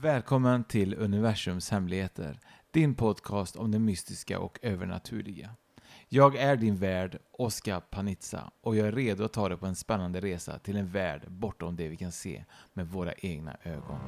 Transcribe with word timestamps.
Välkommen 0.00 0.64
till 0.64 0.94
Universums 0.94 1.70
hemligheter, 1.70 2.40
din 2.70 2.94
podcast 2.94 3.56
om 3.56 3.70
det 3.70 3.78
mystiska 3.78 4.38
och 4.38 4.58
övernaturliga. 4.62 5.50
Jag 6.08 6.36
är 6.36 6.56
din 6.56 6.76
värd, 6.76 7.18
Oskar 7.32 7.80
Panizza, 7.80 8.50
och 8.60 8.76
jag 8.76 8.88
är 8.88 8.92
redo 8.92 9.24
att 9.24 9.32
ta 9.32 9.48
dig 9.48 9.58
på 9.58 9.66
en 9.66 9.74
spännande 9.76 10.20
resa 10.20 10.58
till 10.58 10.76
en 10.76 10.90
värld 10.90 11.22
bortom 11.28 11.76
det 11.76 11.88
vi 11.88 11.96
kan 11.96 12.12
se 12.12 12.44
med 12.72 12.88
våra 12.88 13.12
egna 13.12 13.56
ögon. 13.62 13.98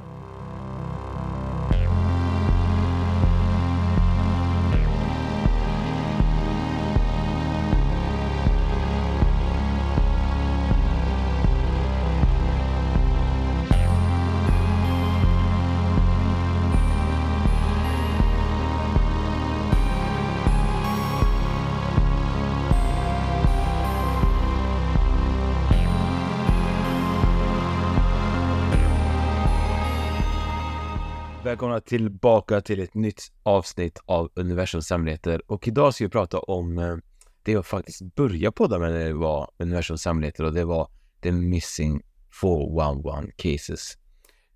Välkomna 31.51 31.81
tillbaka 31.81 32.61
till 32.61 32.81
ett 32.81 32.95
nytt 32.95 33.33
avsnitt 33.43 33.99
av 34.05 34.31
Universums 34.35 34.91
hemligheter 34.91 35.43
och 35.47 35.69
idag 35.69 35.95
ska 35.95 36.05
vi 36.05 36.11
prata 36.11 36.39
om 36.39 36.79
eh, 36.79 36.97
det 37.43 37.53
jag 37.53 37.67
faktiskt 37.67 38.03
började 38.15 38.53
podda 38.53 38.79
med 38.79 38.93
när 38.93 39.05
det 39.05 39.13
var 39.13 39.51
Universums 39.59 40.07
hemligheter 40.07 40.45
och 40.45 40.53
det 40.53 40.65
var 40.65 40.89
The 41.23 41.33
Missing 41.33 42.03
411 42.43 43.23
Cases. 43.37 43.99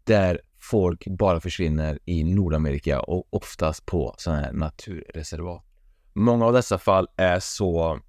Där 0.05 0.41
folk 0.61 1.07
bara 1.07 1.41
försvinner 1.41 1.99
i 2.05 2.25
Nordamerika 2.25 3.01
och 3.01 3.27
oftast 3.31 3.87
på 3.87 4.15
sådana 4.19 4.43
här 4.43 4.53
naturreservat. 4.53 5.65
Många 6.13 6.47
av 6.47 6.53
dessa 6.53 6.79
fall 6.79 7.09
är 7.17 7.41
så 7.41 8.01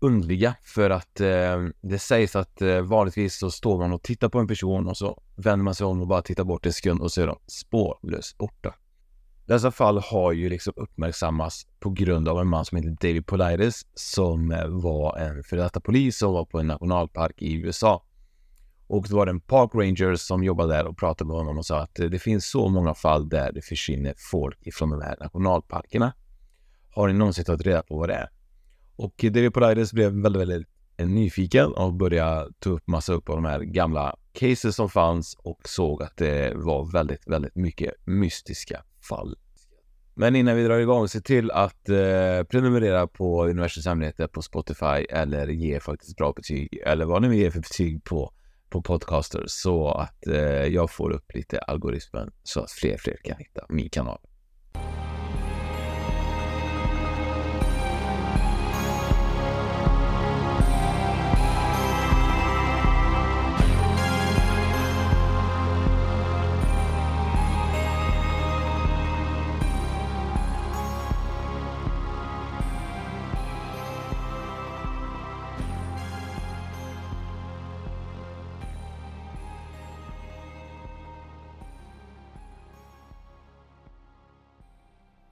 underliga 0.00 0.54
för 0.62 0.90
att 0.90 1.20
eh, 1.20 1.64
det 1.80 1.98
sägs 1.98 2.36
att 2.36 2.62
eh, 2.62 2.80
vanligtvis 2.80 3.38
så 3.38 3.50
står 3.50 3.78
man 3.78 3.92
och 3.92 4.02
tittar 4.02 4.28
på 4.28 4.38
en 4.38 4.48
person 4.48 4.88
och 4.88 4.96
så 4.96 5.22
vänder 5.36 5.64
man 5.64 5.74
sig 5.74 5.86
om 5.86 6.00
och 6.00 6.06
bara 6.06 6.22
tittar 6.22 6.44
bort 6.44 6.66
en 6.66 6.72
sekund 6.72 7.00
och 7.00 7.12
så 7.12 7.22
är 7.22 7.26
de 7.26 7.38
spårlöst 7.46 8.38
borta. 8.38 8.74
Dessa 9.46 9.70
fall 9.70 9.98
har 9.98 10.32
ju 10.32 10.48
liksom 10.48 10.72
uppmärksammats 10.76 11.66
på 11.80 11.90
grund 11.90 12.28
av 12.28 12.40
en 12.40 12.46
man 12.46 12.64
som 12.64 12.76
heter 12.76 12.96
David 13.00 13.26
Politis 13.26 13.86
som 13.94 14.52
eh, 14.52 14.66
var 14.66 15.18
en 15.18 15.44
före 15.44 15.62
detta 15.62 15.80
polis 15.80 16.18
som 16.18 16.32
var 16.32 16.44
på 16.44 16.60
en 16.60 16.66
nationalpark 16.66 17.42
i 17.42 17.54
USA. 17.54 18.04
Och 18.86 19.06
det 19.08 19.14
var 19.14 19.26
en 19.26 19.40
park 19.40 19.70
ranger 19.74 20.14
som 20.14 20.44
jobbade 20.44 20.74
där 20.74 20.86
och 20.86 20.98
pratade 20.98 21.28
med 21.28 21.36
honom 21.36 21.58
och 21.58 21.66
sa 21.66 21.80
att 21.80 21.98
eh, 21.98 22.06
det 22.06 22.18
finns 22.18 22.50
så 22.50 22.68
många 22.68 22.94
fall 22.94 23.28
där 23.28 23.52
det 23.52 23.62
försvinner 23.62 24.14
folk 24.30 24.66
ifrån 24.66 24.90
de 24.90 25.02
här 25.02 25.16
nationalparkerna. 25.20 26.12
Har 26.90 27.08
ni 27.08 27.14
någonsin 27.14 27.44
tagit 27.44 27.66
reda 27.66 27.82
på 27.82 27.98
vad 27.98 28.08
det 28.08 28.14
är? 28.14 28.28
Och 28.98 29.14
David 29.22 29.54
Politis 29.54 29.92
blev 29.92 30.12
väldigt, 30.12 30.42
väldigt 30.42 30.68
eh, 30.96 31.06
nyfiken 31.06 31.72
och 31.72 31.94
började 31.94 32.52
ta 32.58 32.70
upp 32.70 32.86
massa 32.86 33.12
upp 33.12 33.28
av 33.28 33.36
de 33.36 33.44
här 33.44 33.60
gamla 33.60 34.16
cases 34.32 34.76
som 34.76 34.88
fanns 34.88 35.36
och 35.38 35.60
såg 35.64 36.02
att 36.02 36.16
det 36.16 36.52
var 36.54 36.92
väldigt, 36.92 37.26
väldigt 37.26 37.56
mycket 37.56 37.94
mystiska 38.04 38.82
fall. 39.08 39.36
Men 40.14 40.36
innan 40.36 40.56
vi 40.56 40.64
drar 40.64 40.78
igång, 40.78 41.08
se 41.08 41.20
till 41.20 41.50
att 41.50 41.88
eh, 41.88 42.42
prenumerera 42.50 43.06
på 43.06 43.44
Universums 43.44 43.86
hemligheter 43.86 44.26
på 44.26 44.42
Spotify 44.42 45.06
eller 45.10 45.48
ge 45.48 45.80
faktiskt 45.80 46.16
bra 46.16 46.32
betyg 46.36 46.82
eller 46.86 47.04
vad 47.04 47.22
ni 47.22 47.28
vill 47.28 47.38
ge 47.38 47.50
för 47.50 47.60
betyg 47.60 48.04
på, 48.04 48.32
på 48.68 48.82
podcaster 48.82 49.44
så 49.46 49.90
att 49.90 50.26
eh, 50.26 50.66
jag 50.66 50.90
får 50.90 51.10
upp 51.10 51.34
lite 51.34 51.58
algoritmen 51.58 52.30
så 52.42 52.60
att 52.60 52.70
fler, 52.70 52.96
fler 52.98 53.16
kan 53.24 53.36
hitta 53.38 53.66
min 53.68 53.90
kanal. 53.90 54.18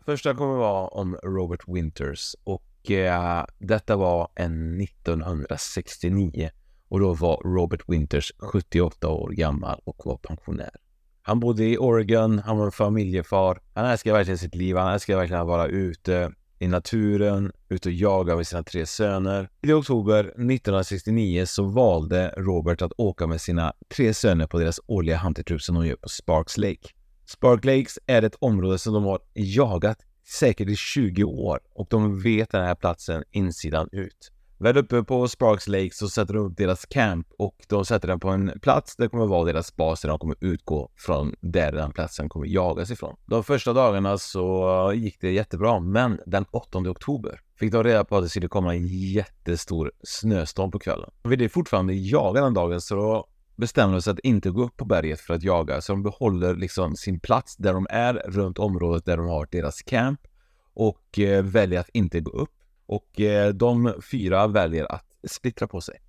Första 0.06 0.34
kommer 0.34 0.54
vara 0.54 0.88
om 0.88 1.16
Robert 1.22 1.60
Winters 1.66 2.36
och 2.44 2.90
eh, 2.90 3.44
detta 3.58 3.96
var 3.96 4.28
en 4.34 4.80
1969 4.80 6.50
och 6.88 7.00
då 7.00 7.14
var 7.14 7.36
Robert 7.44 7.80
Winters 7.86 8.32
78 8.38 9.08
år 9.08 9.30
gammal 9.30 9.80
och 9.84 10.02
var 10.04 10.16
pensionär. 10.16 10.70
Han 11.22 11.40
bodde 11.40 11.64
i 11.64 11.78
Oregon, 11.78 12.38
han 12.38 12.58
var 12.58 12.66
en 12.66 12.72
familjefar. 12.72 13.60
Han 13.74 13.86
älskade 13.86 14.16
verkligen 14.16 14.38
sitt 14.38 14.54
liv, 14.54 14.76
han 14.76 14.92
älskade 14.92 15.18
verkligen 15.18 15.42
att 15.42 15.48
vara 15.48 15.66
ute 15.66 16.32
i 16.58 16.68
naturen, 16.68 17.52
ute 17.68 17.88
och 17.88 17.92
jaga 17.92 18.36
med 18.36 18.46
sina 18.46 18.62
tre 18.62 18.86
söner. 18.86 19.48
I 19.62 19.72
oktober 19.72 20.20
1969 20.20 21.46
så 21.46 21.64
valde 21.64 22.34
Robert 22.36 22.82
att 22.82 22.92
åka 22.96 23.26
med 23.26 23.40
sina 23.40 23.72
tre 23.96 24.14
söner 24.14 24.46
på 24.46 24.58
deras 24.58 24.80
årliga 24.86 25.18
huntertrupp 25.18 25.62
som 25.62 25.74
de 25.74 25.86
gör 25.86 25.96
på 25.96 26.08
Sparks 26.08 26.58
Lake. 26.58 26.88
Spark 27.26 27.64
Lakes 27.64 27.98
är 28.06 28.22
ett 28.22 28.34
område 28.38 28.78
som 28.78 28.94
de 28.94 29.04
har 29.04 29.18
jagat 29.34 29.98
säkert 30.26 30.68
i 30.68 30.76
20 30.76 31.24
år 31.24 31.60
och 31.74 31.86
de 31.90 32.22
vet 32.22 32.50
den 32.50 32.64
här 32.64 32.74
platsen 32.74 33.24
insidan 33.30 33.88
ut. 33.92 34.32
Väl 34.58 34.76
uppe 34.76 35.02
på 35.02 35.28
Sparks 35.28 35.68
Lake 35.68 35.90
så 35.92 36.08
sätter 36.08 36.34
de 36.34 36.46
upp 36.46 36.56
deras 36.56 36.86
camp 36.86 37.26
och 37.38 37.56
de 37.68 37.84
sätter 37.84 38.08
den 38.08 38.20
på 38.20 38.28
en 38.28 38.52
plats 38.62 38.96
där 38.96 39.04
det 39.04 39.08
kommer 39.08 39.26
vara 39.26 39.44
deras 39.44 39.76
bas 39.76 40.00
där 40.00 40.08
de 40.08 40.18
kommer 40.18 40.36
utgå 40.40 40.90
från 40.96 41.34
där 41.40 41.72
den 41.72 41.92
platsen 41.92 42.28
kommer 42.28 42.46
jagas 42.46 42.90
ifrån. 42.90 43.16
De 43.26 43.44
första 43.44 43.72
dagarna 43.72 44.18
så 44.18 44.92
gick 44.94 45.20
det 45.20 45.30
jättebra 45.30 45.80
men 45.80 46.20
den 46.26 46.44
8 46.50 46.78
oktober 46.78 47.40
fick 47.58 47.72
de 47.72 47.84
reda 47.84 48.04
på 48.04 48.16
att 48.16 48.22
det 48.22 48.28
skulle 48.28 48.48
komma 48.48 48.74
en 48.74 48.86
jättestor 48.86 49.92
snöstorm 50.02 50.70
på 50.70 50.78
kvällen. 50.78 51.10
Vi 51.22 51.30
ville 51.30 51.48
fortfarande 51.48 51.94
jaga 51.94 52.40
den 52.40 52.54
dagen 52.54 52.80
så 52.80 52.94
då 52.94 53.28
bestämmer 53.56 54.00
sig 54.00 54.10
att 54.10 54.18
inte 54.18 54.50
gå 54.50 54.64
upp 54.64 54.76
på 54.76 54.84
berget 54.84 55.20
för 55.20 55.34
att 55.34 55.42
jaga, 55.42 55.80
så 55.80 55.92
de 55.92 56.02
behåller 56.02 56.54
liksom 56.54 56.96
sin 56.96 57.20
plats 57.20 57.56
där 57.56 57.72
de 57.72 57.86
är 57.90 58.14
runt 58.14 58.58
området 58.58 59.04
där 59.04 59.16
de 59.16 59.26
har 59.26 59.48
deras 59.50 59.82
camp 59.82 60.20
och 60.74 61.18
eh, 61.18 61.44
väljer 61.44 61.80
att 61.80 61.88
inte 61.88 62.20
gå 62.20 62.30
upp. 62.30 62.52
Och 62.86 63.20
eh, 63.20 63.52
de 63.52 63.94
fyra 64.10 64.46
väljer 64.46 64.92
att 64.92 65.06
splittra 65.28 65.68
på 65.68 65.80
sig. 65.80 66.00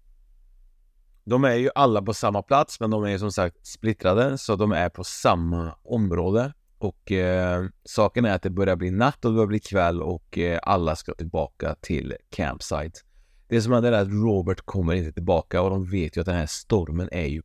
De 1.24 1.44
är 1.44 1.54
ju 1.54 1.70
alla 1.76 2.02
på 2.02 2.14
samma 2.14 2.42
plats, 2.42 2.80
men 2.80 2.90
de 2.90 3.04
är 3.04 3.10
ju 3.10 3.20
som 3.20 3.32
sagt 3.32 3.68
splittrade, 3.68 4.38
så 4.38 4.56
de 4.56 4.72
är 4.72 4.90
på 4.90 5.04
samma 5.04 5.76
område. 5.84 6.54
Och 6.78 7.12
eh, 7.12 7.66
saken 7.84 8.26
är 8.26 8.36
att 8.36 8.42
det 8.42 8.50
börjar 8.50 8.76
bli 8.76 8.92
natt 8.92 9.26
och 9.26 9.32
det 9.32 9.36
börjar 9.36 9.48
bli 9.48 9.60
kväll 9.60 10.02
och 10.02 10.38
eh, 10.38 10.60
alla 10.64 10.96
ska 10.96 11.14
tillbaka 11.14 11.76
till 11.82 12.16
campsite. 12.30 13.00
Det 13.48 13.62
som 13.62 13.74
händer 13.74 13.92
är 13.92 14.02
att 14.02 14.08
Robert 14.08 14.62
kommer 14.66 14.94
inte 14.94 15.12
tillbaka 15.12 15.62
och 15.62 15.70
de 15.70 15.90
vet 15.90 16.18
ju 16.18 16.22
att 16.22 16.26
den 16.26 16.36
här 16.36 16.46
stormen 16.46 17.10
är 17.12 17.26
ju 17.26 17.42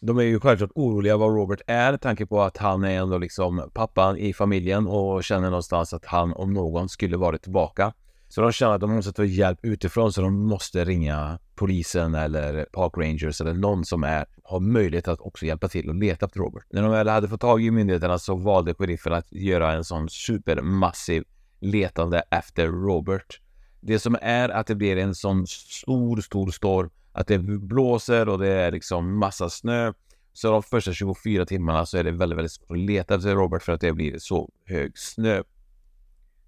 de 0.00 0.18
är 0.18 0.22
ju 0.22 0.40
självklart 0.40 0.70
oroliga 0.74 1.16
vad 1.16 1.36
Robert 1.36 1.60
är, 1.66 1.96
tanke 1.96 2.26
på 2.26 2.42
att 2.42 2.56
han 2.56 2.84
är 2.84 2.90
ändå 2.90 3.18
liksom 3.18 3.70
pappan 3.74 4.16
i 4.16 4.32
familjen 4.32 4.86
och 4.86 5.24
känner 5.24 5.50
någonstans 5.50 5.94
att 5.94 6.04
han 6.04 6.32
om 6.32 6.52
någon 6.52 6.88
skulle 6.88 7.16
varit 7.16 7.42
tillbaka. 7.42 7.92
Så 8.28 8.40
de 8.40 8.52
känner 8.52 8.74
att 8.74 8.80
de 8.80 8.90
måste 8.90 9.12
ta 9.12 9.24
hjälp 9.24 9.58
utifrån 9.62 10.12
så 10.12 10.22
de 10.22 10.46
måste 10.46 10.84
ringa 10.84 11.38
polisen 11.54 12.14
eller 12.14 12.64
Park 12.72 12.92
Rangers 12.96 13.40
eller 13.40 13.54
någon 13.54 13.84
som 13.84 14.04
är, 14.04 14.26
har 14.42 14.60
möjlighet 14.60 15.08
att 15.08 15.20
också 15.20 15.46
hjälpa 15.46 15.68
till 15.68 15.88
och 15.88 15.94
leta 15.94 16.26
efter 16.26 16.40
Robert. 16.40 16.64
När 16.70 16.82
de 16.82 16.90
väl 16.90 17.08
hade 17.08 17.28
fått 17.28 17.40
tag 17.40 17.62
i 17.62 17.70
myndigheterna 17.70 18.18
så 18.18 18.34
valde 18.34 18.74
sheriffen 18.74 19.12
att 19.12 19.32
göra 19.32 19.72
en 19.72 19.84
sån 19.84 20.08
supermassiv 20.08 21.24
letande 21.60 22.22
efter 22.30 22.66
Robert. 22.66 23.40
Det 23.80 23.98
som 23.98 24.16
är 24.22 24.48
att 24.48 24.66
det 24.66 24.74
blir 24.74 24.96
en 24.96 25.14
sån 25.14 25.46
stor, 25.46 26.20
stor 26.20 26.50
storm 26.50 26.90
att 27.12 27.26
det 27.26 27.38
blåser 27.38 28.28
och 28.28 28.38
det 28.38 28.48
är 28.48 28.72
liksom 28.72 29.18
massa 29.18 29.50
snö. 29.50 29.92
Så 30.32 30.50
de 30.50 30.62
första 30.62 30.92
24 30.92 31.46
timmarna 31.46 31.86
så 31.86 31.98
är 31.98 32.04
det 32.04 32.10
väldigt, 32.10 32.38
väldigt 32.38 32.52
svårt 32.52 32.70
att 32.70 32.78
leta 32.78 33.14
efter 33.14 33.34
Robert 33.34 33.62
för 33.62 33.72
att 33.72 33.80
det 33.80 33.92
blir 33.92 34.18
så 34.18 34.50
hög 34.64 34.98
snö. 34.98 35.42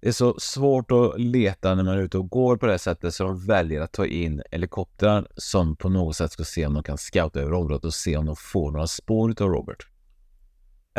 Det 0.01 0.07
är 0.07 0.11
så 0.11 0.39
svårt 0.39 0.91
att 0.91 1.19
leta 1.19 1.75
när 1.75 1.83
man 1.83 1.93
är 1.93 2.01
ute 2.01 2.17
och 2.17 2.29
går 2.29 2.57
på 2.57 2.65
det 2.65 2.79
sättet 2.79 3.13
så 3.13 3.23
de 3.23 3.45
väljer 3.45 3.81
att 3.81 3.91
ta 3.91 4.05
in 4.05 4.41
helikoptrar 4.51 5.27
som 5.35 5.75
på 5.75 5.89
något 5.89 6.15
sätt 6.15 6.31
ska 6.31 6.43
se 6.43 6.65
om 6.65 6.73
de 6.73 6.83
kan 6.83 6.97
scouta 6.97 7.39
över 7.39 7.53
området 7.53 7.85
och 7.85 7.93
se 7.93 8.17
om 8.17 8.25
de 8.25 8.35
får 8.35 8.71
några 8.71 8.87
spår 8.87 9.29
av 9.41 9.49
Robert. 9.49 9.87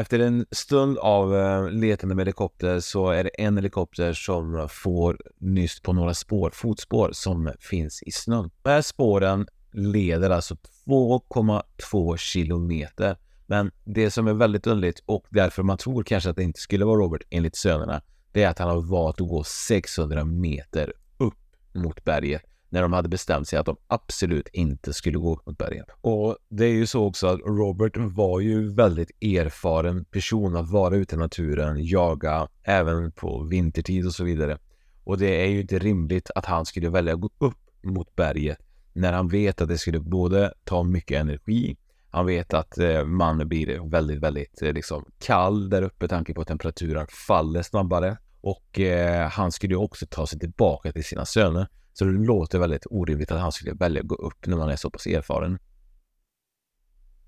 Efter 0.00 0.19
en 0.19 0.47
stund 0.50 0.99
av 0.99 1.37
eh, 1.37 1.70
letande 1.70 2.14
med 2.14 2.23
helikopter 2.23 2.81
så 2.81 3.11
är 3.11 3.25
det 3.25 3.31
en 3.31 3.56
helikopter 3.56 4.12
som 4.12 4.69
får 4.70 5.19
nyss 5.38 5.81
på 5.81 5.93
några 5.93 6.14
spår, 6.14 6.50
fotspår 6.55 7.11
som 7.12 7.52
finns 7.61 8.02
i 8.02 8.11
snön. 8.11 8.50
De 8.62 8.70
här 8.70 8.82
spåren 8.82 9.47
leder 9.73 10.31
alltså 10.31 10.56
2,2 10.87 12.17
kilometer. 12.17 13.17
Men 13.47 13.70
det 13.85 14.11
som 14.11 14.26
är 14.26 14.32
väldigt 14.32 14.67
underligt 14.67 15.02
och 15.06 15.26
därför 15.31 15.62
man 15.62 15.79
tror 15.79 16.02
kanske 16.02 16.31
att 16.31 16.37
det 16.37 16.43
inte 16.43 16.61
skulle 16.61 16.85
vara 16.85 17.00
Robert 17.00 17.23
enligt 17.31 17.56
sönerna, 17.56 18.02
det 18.32 18.43
är 18.43 18.49
att 18.49 18.58
han 18.58 18.69
har 18.69 18.82
valt 18.82 19.20
att 19.20 19.29
gå 19.29 19.44
600 19.44 20.25
meter 20.25 20.93
upp 21.19 21.38
mot 21.73 22.05
berget 22.05 22.50
när 22.70 22.82
de 22.82 22.93
hade 22.93 23.08
bestämt 23.08 23.49
sig 23.49 23.58
att 23.58 23.67
de 23.67 23.76
absolut 23.87 24.49
inte 24.52 24.93
skulle 24.93 25.19
gå 25.19 25.34
upp 25.34 25.46
mot 25.46 25.58
berget. 25.58 25.87
Och 26.00 26.37
det 26.49 26.64
är 26.64 26.72
ju 26.72 26.87
så 26.87 27.05
också 27.05 27.26
att 27.26 27.40
Robert 27.40 27.96
var 27.96 28.40
ju 28.40 28.75
väldigt 28.75 29.11
erfaren 29.22 30.05
person 30.05 30.56
att 30.56 30.70
vara 30.70 30.96
ute 30.96 31.14
i 31.14 31.19
naturen, 31.19 31.84
jaga, 31.87 32.49
även 32.62 33.12
på 33.12 33.43
vintertid 33.43 34.06
och 34.06 34.14
så 34.14 34.25
vidare. 34.25 34.58
Och 35.05 35.19
det 35.19 35.44
är 35.44 35.46
ju 35.46 35.61
inte 35.61 35.78
rimligt 35.78 36.31
att 36.34 36.46
han 36.46 36.67
skulle 36.67 36.88
välja 36.88 37.14
att 37.14 37.20
gå 37.20 37.31
upp 37.38 37.58
mot 37.82 38.17
berget 38.17 38.58
när 38.93 39.12
han 39.12 39.28
vet 39.28 39.61
att 39.61 39.69
det 39.69 39.78
skulle 39.78 40.00
både 40.00 40.52
ta 40.64 40.82
mycket 40.82 41.20
energi, 41.20 41.76
han 42.11 42.26
vet 42.26 42.55
att 42.55 42.78
eh, 42.78 43.05
man 43.05 43.49
blir 43.49 43.90
väldigt, 43.90 44.20
väldigt 44.20 44.62
eh, 44.62 44.73
liksom 44.73 45.05
kall 45.19 45.70
där 45.70 45.82
uppe, 45.82 46.08
tanke 46.08 46.34
på 46.34 46.40
att 46.40 46.49
temperaturen 46.49 47.06
faller 47.26 47.62
snabbare. 47.62 48.16
Och 48.40 48.81
eh, 48.81 49.28
han 49.28 49.52
skulle 49.52 49.75
ju 49.75 49.78
också 49.78 50.06
ta 50.06 50.26
sig 50.26 50.38
tillbaka 50.38 50.93
till 50.93 51.05
sina 51.05 51.26
söner. 51.26 51.69
Så 52.00 52.06
det 52.06 52.26
låter 52.26 52.58
väldigt 52.58 52.87
orimligt 52.91 53.31
att 53.31 53.41
han 53.41 53.52
skulle 53.52 53.75
välja 53.75 54.00
att 54.00 54.06
gå 54.06 54.14
upp 54.14 54.47
när 54.47 54.56
man 54.56 54.69
är 54.69 54.76
så 54.76 54.91
pass 54.91 55.06
erfaren. 55.06 55.58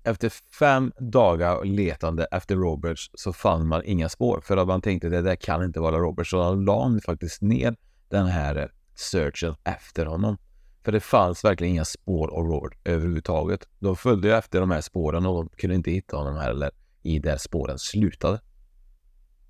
Efter 0.03 0.29
fem 0.59 0.91
dagar 0.99 1.65
letande 1.65 2.25
efter 2.31 2.55
Roberts 2.55 3.11
så 3.13 3.33
fann 3.33 3.67
man 3.67 3.81
inga 3.85 4.09
spår 4.09 4.41
för 4.43 4.57
att 4.57 4.67
man 4.67 4.81
tänkte 4.81 5.07
att 5.07 5.13
det 5.13 5.21
där 5.21 5.35
kan 5.35 5.63
inte 5.63 5.79
vara 5.79 5.97
Roberts. 5.97 6.29
Så 6.29 6.41
han 6.41 6.65
la 6.65 6.99
faktiskt 7.05 7.41
ner 7.41 7.75
den 8.09 8.25
här 8.25 8.55
eh, 8.55 8.65
searchen 8.95 9.55
efter 9.63 10.05
honom. 10.05 10.37
För 10.83 10.91
det 10.91 10.99
fanns 10.99 11.43
verkligen 11.43 11.73
inga 11.73 11.85
spår 11.85 12.27
av 12.27 12.45
Robert 12.45 12.77
överhuvudtaget. 12.83 13.67
De 13.79 13.95
följde 13.95 14.27
ju 14.27 14.33
efter 14.33 14.59
de 14.59 14.71
här 14.71 14.81
spåren 14.81 15.25
och 15.25 15.33
de 15.33 15.49
kunde 15.49 15.75
inte 15.75 15.91
hitta 15.91 16.17
honom 16.17 16.35
heller 16.35 16.71
i 17.03 17.19
där 17.19 17.37
spåren 17.37 17.79
slutade. 17.79 18.39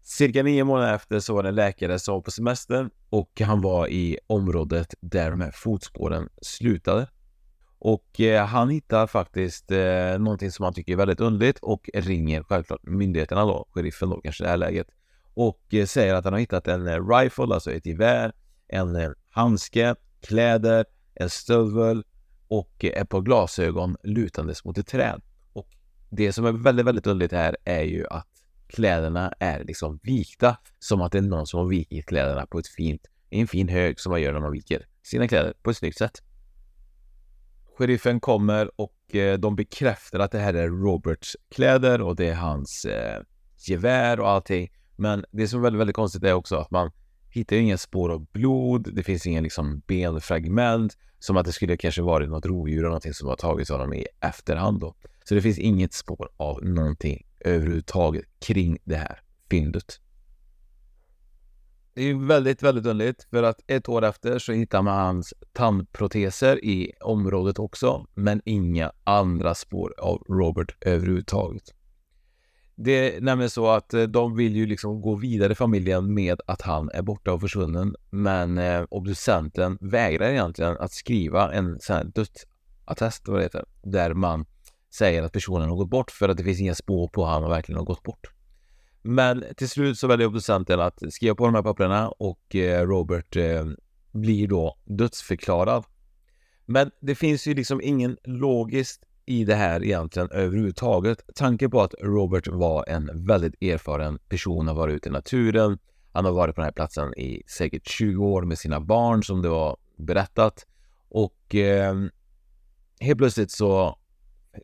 Cirka 0.06 0.44
nio 0.44 0.64
månader 0.64 0.94
efter 0.94 1.20
så 1.20 1.34
var 1.34 1.44
det 1.44 1.50
en 1.50 1.56
läkare 1.56 2.00
som 2.00 2.14
var 2.14 2.22
på 2.22 2.32
semester 2.32 2.90
och 3.10 3.42
han 3.42 3.62
var 3.62 3.88
i 3.88 4.18
området 4.28 4.94
där 5.00 5.32
de 5.32 5.42
här 5.42 5.52
fotspåren 5.52 6.30
slutade. 6.42 7.08
Och 7.80 8.20
eh, 8.22 8.46
han 8.46 8.70
hittar 8.70 9.08
faktiskt 9.08 9.72
eh, 9.72 10.20
någonting 10.20 10.52
som 10.52 10.64
han 10.64 10.74
tycker 10.74 10.94
är 10.94 10.98
väldigt 10.98 11.20
underligt 11.20 11.60
och 11.60 11.90
ringer 11.94 12.44
självklart 12.44 12.84
myndigheterna 12.84 13.46
då, 13.46 13.68
sheriffen 13.72 14.10
då 14.10 14.22
kanske 14.22 14.44
i 14.44 14.46
det 14.46 14.50
här 14.50 14.58
läget. 14.58 14.88
Och 15.34 15.74
eh, 15.74 15.86
säger 15.86 16.14
att 16.14 16.24
han 16.24 16.34
har 16.34 16.40
hittat 16.40 16.68
en 16.68 16.88
eh, 16.88 17.08
rifle, 17.08 17.54
alltså 17.54 17.72
ett 17.72 17.86
gevär, 17.86 18.34
en 18.68 18.96
eh, 18.96 19.12
handske, 19.30 19.96
kläder, 20.22 20.86
en 21.16 21.30
stövel 21.30 22.04
och 22.48 22.86
ett 22.86 23.10
par 23.10 23.22
glasögon 23.22 23.98
lutandes 24.04 24.66
mot 24.66 24.78
ett 24.78 24.88
träd. 24.88 25.22
Och 25.54 25.68
det 26.10 26.34
som 26.34 26.46
är 26.46 26.52
väldigt, 26.52 26.86
väldigt 26.86 27.08
underligt 27.08 27.34
här 27.34 27.58
är 27.64 27.84
ju 27.84 28.08
att 28.08 28.33
kläderna 28.74 29.34
är 29.40 29.64
liksom 29.64 30.00
vikta 30.04 30.58
som 30.80 31.02
att 31.02 31.12
det 31.12 31.18
är 31.18 31.22
någon 31.22 31.48
som 31.48 31.60
har 31.60 31.68
vikit 31.68 32.06
kläderna 32.06 32.46
på 32.46 32.60
ett 32.60 32.68
fint, 32.68 33.02
en 33.30 33.48
fin 33.48 33.70
hög 33.70 34.00
som 34.00 34.12
man 34.12 34.22
gör 34.22 34.34
när 34.34 34.40
man 34.40 34.52
viker 34.52 34.88
sina 35.04 35.28
kläder 35.28 35.54
på 35.64 35.70
ett 35.70 35.78
snyggt 35.78 35.98
sätt. 35.98 36.24
Sheriffen 37.78 38.20
kommer 38.20 38.82
och 38.82 39.16
eh, 39.16 39.40
de 39.40 39.56
bekräftar 39.56 40.20
att 40.20 40.32
det 40.32 40.40
här 40.40 40.54
är 40.54 40.68
Roberts 40.68 41.38
kläder 41.56 42.02
och 42.02 42.16
det 42.16 42.28
är 42.28 42.36
hans 42.36 42.86
eh, 42.86 43.22
gevär 43.68 44.20
och 44.20 44.30
allting. 44.30 44.72
Men 44.96 45.26
det 45.32 45.48
som 45.48 45.60
är 45.60 45.64
väldigt, 45.64 45.80
väldigt 45.80 45.96
konstigt 45.96 46.24
är 46.24 46.34
också 46.34 46.56
att 46.56 46.72
man 46.72 46.92
hittar 47.30 47.56
inga 47.56 47.78
spår 47.78 48.10
av 48.10 48.26
blod, 48.32 48.90
det 48.94 49.04
finns 49.04 49.28
inga 49.28 49.42
liksom 49.42 49.82
benfragment, 49.88 50.98
som 51.20 51.38
att 51.38 51.46
det 51.46 51.52
skulle 51.52 51.78
kanske 51.78 52.02
varit 52.02 52.30
något 52.30 52.46
rovdjur 52.46 52.78
eller 52.78 52.88
någonting 52.88 53.14
som 53.14 53.28
har 53.28 53.36
tagit 53.36 53.70
honom 53.70 53.94
i 53.94 54.06
efterhand 54.20 54.80
då. 54.80 54.96
Så 55.24 55.36
det 55.36 55.42
finns 55.42 55.60
inget 55.60 55.94
spår 55.94 56.30
av 56.38 56.64
någonting 56.64 57.26
överhuvudtaget 57.44 58.26
kring 58.40 58.78
det 58.84 58.96
här 58.96 59.20
fyndet. 59.50 60.00
Det 61.96 62.04
är 62.04 62.28
väldigt, 62.28 62.64
väldigt 62.64 62.86
underligt 62.86 63.28
för 63.30 63.44
att 63.44 63.60
ett 63.68 63.90
år 63.90 64.04
efter 64.04 64.40
så 64.40 64.54
hittar 64.54 64.82
man 64.82 65.06
hans 65.06 65.34
tandproteser 65.52 66.66
i 66.66 66.92
området 67.02 67.60
också, 67.60 68.06
men 68.14 68.42
inga 68.46 68.92
andra 69.04 69.56
spår 69.56 69.94
av 69.98 70.18
Robert 70.30 70.76
överhuvudtaget. 70.82 71.74
Det 72.76 73.16
är 73.16 73.22
nämligen 73.22 73.50
så 73.50 73.70
att 73.70 73.94
eh, 73.94 74.04
de 74.04 74.36
vill 74.36 74.56
ju 74.56 74.66
liksom 74.66 75.02
gå 75.02 75.16
vidare 75.16 75.56
familjen 75.56 76.14
med 76.14 76.42
att 76.48 76.62
han 76.62 76.90
är 76.94 77.02
borta 77.02 77.34
och 77.34 77.42
försvunnen. 77.42 77.96
Men 78.10 78.58
eh, 78.58 78.84
obducenten 78.90 79.78
vägrar 79.82 80.30
egentligen 80.30 80.78
att 80.78 80.92
skriva 80.92 81.54
en 81.54 81.80
sån 81.80 81.96
här 81.96 82.04
dödsattest, 82.04 83.28
vad 83.28 83.40
det 83.40 83.44
heter, 83.44 83.66
där 83.84 84.14
man 84.14 84.46
säger 84.94 85.24
att 85.24 85.32
personen 85.32 85.70
har 85.70 85.76
gått 85.76 85.90
bort 85.90 86.12
för 86.12 86.30
att 86.30 86.38
det 86.38 86.44
finns 86.44 86.60
inga 86.60 86.76
spår 86.76 87.08
på 87.08 87.26
att 87.26 87.32
han 87.32 87.50
verkligen 87.50 87.78
har 87.80 87.86
gått 87.86 88.04
bort. 88.04 88.28
Men 89.02 89.44
till 89.58 89.70
slut 89.70 90.00
så 90.00 90.08
väljer 90.08 90.28
obducenten 90.28 90.80
att 90.80 91.14
skriva 91.14 91.36
på 91.36 91.46
de 91.46 91.56
här 91.56 91.62
papperna 91.62 92.10
och 92.10 92.56
eh, 92.56 92.88
Robert 92.88 93.36
eh, 93.36 93.66
blir 94.12 94.48
då 94.48 94.78
dödsförklarad. 94.86 95.84
Men 96.66 96.92
det 97.00 97.16
finns 97.16 97.48
ju 97.48 97.54
liksom 97.54 97.82
ingen 97.82 98.18
logiskt 98.24 99.04
i 99.26 99.46
det 99.46 99.56
här 99.56 99.84
egentligen 99.84 100.30
överhuvudtaget. 100.32 101.24
Tanken 101.36 101.72
på 101.72 101.82
att 101.82 101.94
Robert 102.02 102.48
var 102.48 102.90
en 102.90 103.26
väldigt 103.26 103.62
erfaren 103.62 104.20
person, 104.30 104.68
har 104.68 104.76
varit 104.76 104.96
ute 104.96 105.10
i 105.10 105.12
naturen. 105.12 105.78
Han 106.12 106.26
har 106.26 106.32
varit 106.32 106.56
på 106.56 106.62
den 106.62 106.66
här 106.66 106.72
platsen 106.72 107.20
i 107.20 107.44
säkert 107.48 107.88
20 107.88 108.26
år 108.26 108.42
med 108.42 108.58
sina 108.58 108.80
barn 108.80 109.24
som 109.24 109.42
det 109.42 109.50
var 109.50 109.78
berättat. 109.98 110.66
Och 111.10 111.56
eh, 111.56 111.96
helt 113.00 113.18
plötsligt 113.18 113.52
så 113.52 113.98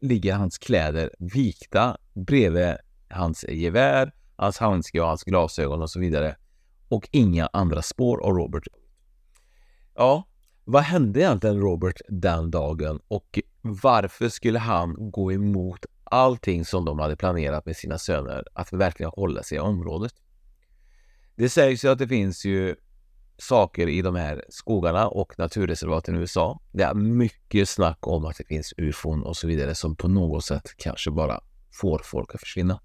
ligger 0.02 0.34
hans 0.34 0.58
kläder 0.58 1.10
vikta 1.20 1.98
bredvid 2.14 2.76
hans 3.10 3.46
gevär, 3.50 4.14
hans 4.36 4.58
handske 4.58 5.02
och 5.02 5.08
hans 5.08 5.24
glasögon 5.24 5.82
och 5.82 5.90
så 5.90 6.00
vidare. 6.00 6.36
Och 6.88 7.10
inga 7.12 7.50
andra 7.54 7.82
spår 7.82 8.22
av 8.22 8.34
Robert. 8.34 8.68
Ja, 9.96 10.28
vad 10.64 10.84
hände 10.84 11.20
egentligen 11.20 11.60
Robert 11.60 12.02
den 12.08 12.52
dagen 12.52 13.00
och 13.08 13.40
varför 13.62 14.30
skulle 14.30 14.60
han 14.60 15.12
gå 15.12 15.32
emot 15.32 15.86
allting 16.04 16.66
som 16.66 16.86
de 16.86 17.00
hade 17.00 17.16
planerat 17.16 17.66
med 17.66 17.78
sina 17.78 17.98
söner 17.98 18.44
att 18.54 18.74
verkligen 18.74 19.12
hålla 19.16 19.44
sig 19.44 19.56
i 19.58 19.62
området? 19.62 20.14
Det 21.36 21.50
sägs 21.50 21.86
ju 21.86 21.88
att 21.90 22.00
det 22.00 22.08
finns 22.08 22.46
ju 22.46 22.76
saker 23.40 23.88
i 23.88 24.02
de 24.02 24.16
här 24.16 24.46
skogarna 24.50 25.08
och 25.08 25.34
naturreservaten 25.38 26.16
i 26.16 26.20
USA. 26.20 26.60
Det 26.72 26.84
är 26.84 26.94
mycket 26.94 27.70
snack 27.70 28.08
om 28.08 28.26
att 28.26 28.38
det 28.38 28.48
finns 28.48 28.74
ufon 28.78 29.24
och 29.24 29.38
så 29.38 29.48
vidare 29.48 29.76
som 29.76 29.96
på 29.96 30.08
något 30.08 30.46
sätt 30.46 30.74
kanske 30.78 31.12
bara 31.12 31.40
får 31.82 32.02
folk 32.04 32.36
att 32.36 32.40
försvinna. 32.40 32.80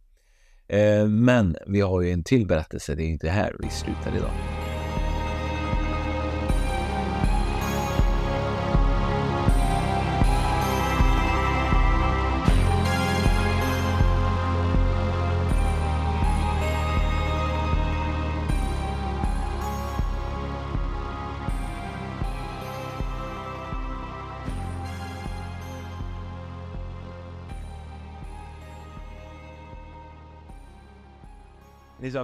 Eh, 0.69 1.07
men 1.07 1.57
vi 1.67 1.81
har 1.81 2.01
ju 2.01 2.13
en 2.13 2.25
till 2.25 2.47
berättelse, 2.47 2.95
det 2.95 3.03
är 3.03 3.09
inte 3.09 3.29
här 3.29 3.57
vi 3.59 3.69
slutar 3.69 4.17
idag. 4.17 4.64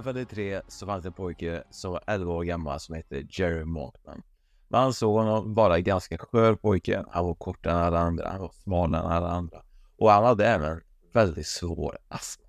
1953 0.01 0.61
så 0.67 0.85
fanns 0.85 1.03
det 1.03 1.09
en 1.09 1.13
pojke 1.13 1.63
som 1.69 1.91
var 1.91 2.03
11 2.07 2.33
år 2.33 2.43
gammal 2.43 2.79
som 2.79 2.95
hette 2.95 3.23
Jerry 3.29 3.65
Maltman. 3.65 4.21
Man 4.67 4.83
ansåg 4.83 5.17
honom 5.17 5.53
vara 5.53 5.77
en 5.77 5.83
ganska 5.83 6.17
skör 6.17 6.55
pojke. 6.55 7.03
Han 7.09 7.25
var 7.25 7.35
kortare 7.35 7.73
än 7.73 7.79
alla 7.79 7.99
andra, 7.99 8.29
han 8.29 8.41
var 8.41 8.51
smalare 8.63 9.01
än 9.05 9.11
alla 9.11 9.29
andra. 9.29 9.61
Och 9.97 10.11
han 10.11 10.23
hade 10.23 10.45
även 10.45 10.81
väldigt 11.13 11.47
svår 11.47 11.97
astma. 12.07 12.45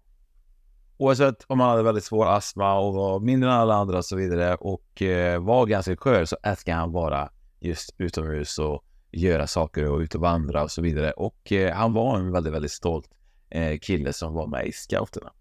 Oavsett 0.96 1.44
om 1.46 1.60
han 1.60 1.70
hade 1.70 1.82
väldigt 1.82 2.04
svår 2.04 2.26
astma 2.26 2.78
och 2.78 2.94
var 2.94 3.20
mindre 3.20 3.50
än 3.50 3.56
alla 3.56 3.74
andra 3.74 3.98
och 3.98 4.04
så 4.04 4.16
vidare 4.16 4.54
och 4.54 5.02
eh, 5.02 5.42
var 5.42 5.66
ganska 5.66 5.96
skör 5.96 6.24
så 6.24 6.36
älskade 6.42 6.76
han 6.76 6.92
vara 6.92 7.30
just 7.60 7.94
utomhus 7.98 8.58
och 8.58 8.84
göra 9.10 9.46
saker 9.46 9.90
och 9.90 9.98
ut 9.98 10.14
och 10.14 10.20
vandra 10.20 10.62
och 10.62 10.70
så 10.70 10.82
vidare. 10.82 11.10
Och 11.10 11.52
eh, 11.52 11.74
han 11.74 11.92
var 11.92 12.18
en 12.18 12.32
väldigt, 12.32 12.52
väldigt 12.52 12.72
stolt 12.72 13.10
eh, 13.50 13.78
kille 13.78 14.12
som 14.12 14.34
var 14.34 14.46
med 14.46 14.66
i 14.66 14.72
scouterna. 14.72 15.32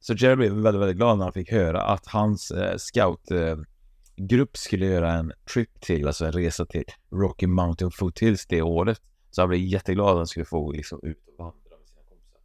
Så 0.00 0.14
Jerry 0.14 0.36
blev 0.36 0.52
väldigt, 0.52 0.82
väldigt 0.82 0.96
glad 0.96 1.18
när 1.18 1.24
han 1.24 1.32
fick 1.32 1.52
höra 1.52 1.82
att 1.82 2.06
hans 2.06 2.50
eh, 2.50 2.76
scoutgrupp 2.76 4.56
skulle 4.56 4.86
göra 4.86 5.12
en 5.12 5.32
trip 5.52 5.80
till, 5.80 6.06
alltså 6.06 6.24
en 6.24 6.32
resa 6.32 6.66
till 6.66 6.84
Rocky 7.12 7.46
Mountain 7.46 7.90
Foothills 7.90 8.46
det 8.46 8.62
året. 8.62 9.00
Så 9.30 9.42
han 9.42 9.48
blev 9.48 9.60
jätteglad 9.60 10.08
att 10.08 10.16
han 10.16 10.26
skulle 10.26 10.46
få 10.46 10.72
liksom 10.72 11.00
ut 11.02 11.18
och 11.28 11.44
vandra 11.44 11.78
med 11.78 11.88
sina 11.88 12.02
kompisar. 12.08 12.40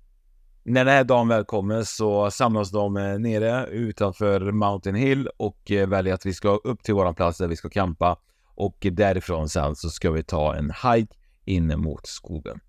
När 0.64 0.86
den 0.86 0.94
här 0.94 1.04
dagen 1.04 1.28
väl 1.28 1.46
kommer 1.46 1.84
så 1.84 2.32
samlas 2.32 2.72
de 2.72 2.98
eh, 2.98 3.20
nere 3.20 3.68
utanför 3.68 4.52
Mountain 4.52 4.96
Hill 4.96 5.30
och 5.38 5.72
eh, 5.72 5.88
väljer 5.88 6.14
att 6.14 6.26
vi 6.26 6.34
ska 6.34 6.50
upp 6.50 6.84
till 6.84 6.94
våran 6.94 7.16
plats 7.16 7.38
där 7.38 7.48
vi 7.48 7.56
ska 7.56 7.70
campa. 7.70 8.18
Och 8.56 8.88
därifrån 8.92 9.50
sen 9.50 9.76
så 9.76 9.90
ska 9.90 10.12
vi 10.12 10.24
ta 10.24 10.56
en 10.56 10.72
hike 10.72 11.16
in 11.46 11.80
mot 11.80 12.08
skogen. 12.08 12.60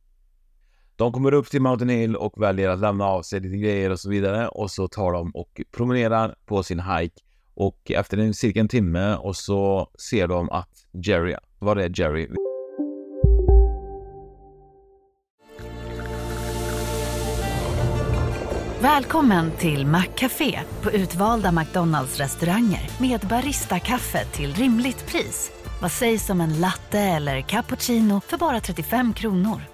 De 0.96 1.12
kommer 1.12 1.34
upp 1.34 1.50
till 1.50 1.62
Mountain 1.62 1.88
Hill 1.88 2.16
och 2.16 2.42
väljer 2.42 2.68
att 2.68 2.80
lämna 2.80 3.04
av 3.04 3.22
sig 3.22 3.40
lite 3.40 3.56
grejer 3.56 3.90
och 3.90 4.00
så 4.00 4.10
vidare 4.10 4.48
och 4.48 4.70
så 4.70 4.88
tar 4.88 5.12
de 5.12 5.30
och 5.30 5.60
promenerar 5.76 6.34
på 6.46 6.62
sin 6.62 6.80
hike 6.80 7.20
och 7.54 7.90
efter 7.90 8.18
en 8.18 8.34
cirka 8.34 8.60
en 8.60 8.68
timme 8.68 9.14
och 9.14 9.36
så 9.36 9.90
ser 10.10 10.28
de 10.28 10.50
att 10.50 10.86
Jerry, 10.92 11.36
var 11.58 11.76
är 11.76 12.00
Jerry? 12.00 12.28
Välkommen 18.80 19.50
till 19.58 19.86
Maccafé 19.86 20.60
på 20.82 20.90
utvalda 20.90 21.52
McDonalds 21.52 22.18
restauranger 22.18 22.90
med 23.00 23.20
Baristakaffe 23.20 24.24
till 24.24 24.54
rimligt 24.54 25.06
pris. 25.06 25.52
Vad 25.82 25.92
sägs 25.92 26.30
om 26.30 26.40
en 26.40 26.60
latte 26.60 26.98
eller 27.00 27.40
cappuccino 27.40 28.20
för 28.20 28.38
bara 28.38 28.60
35 28.60 29.14
kronor? 29.14 29.73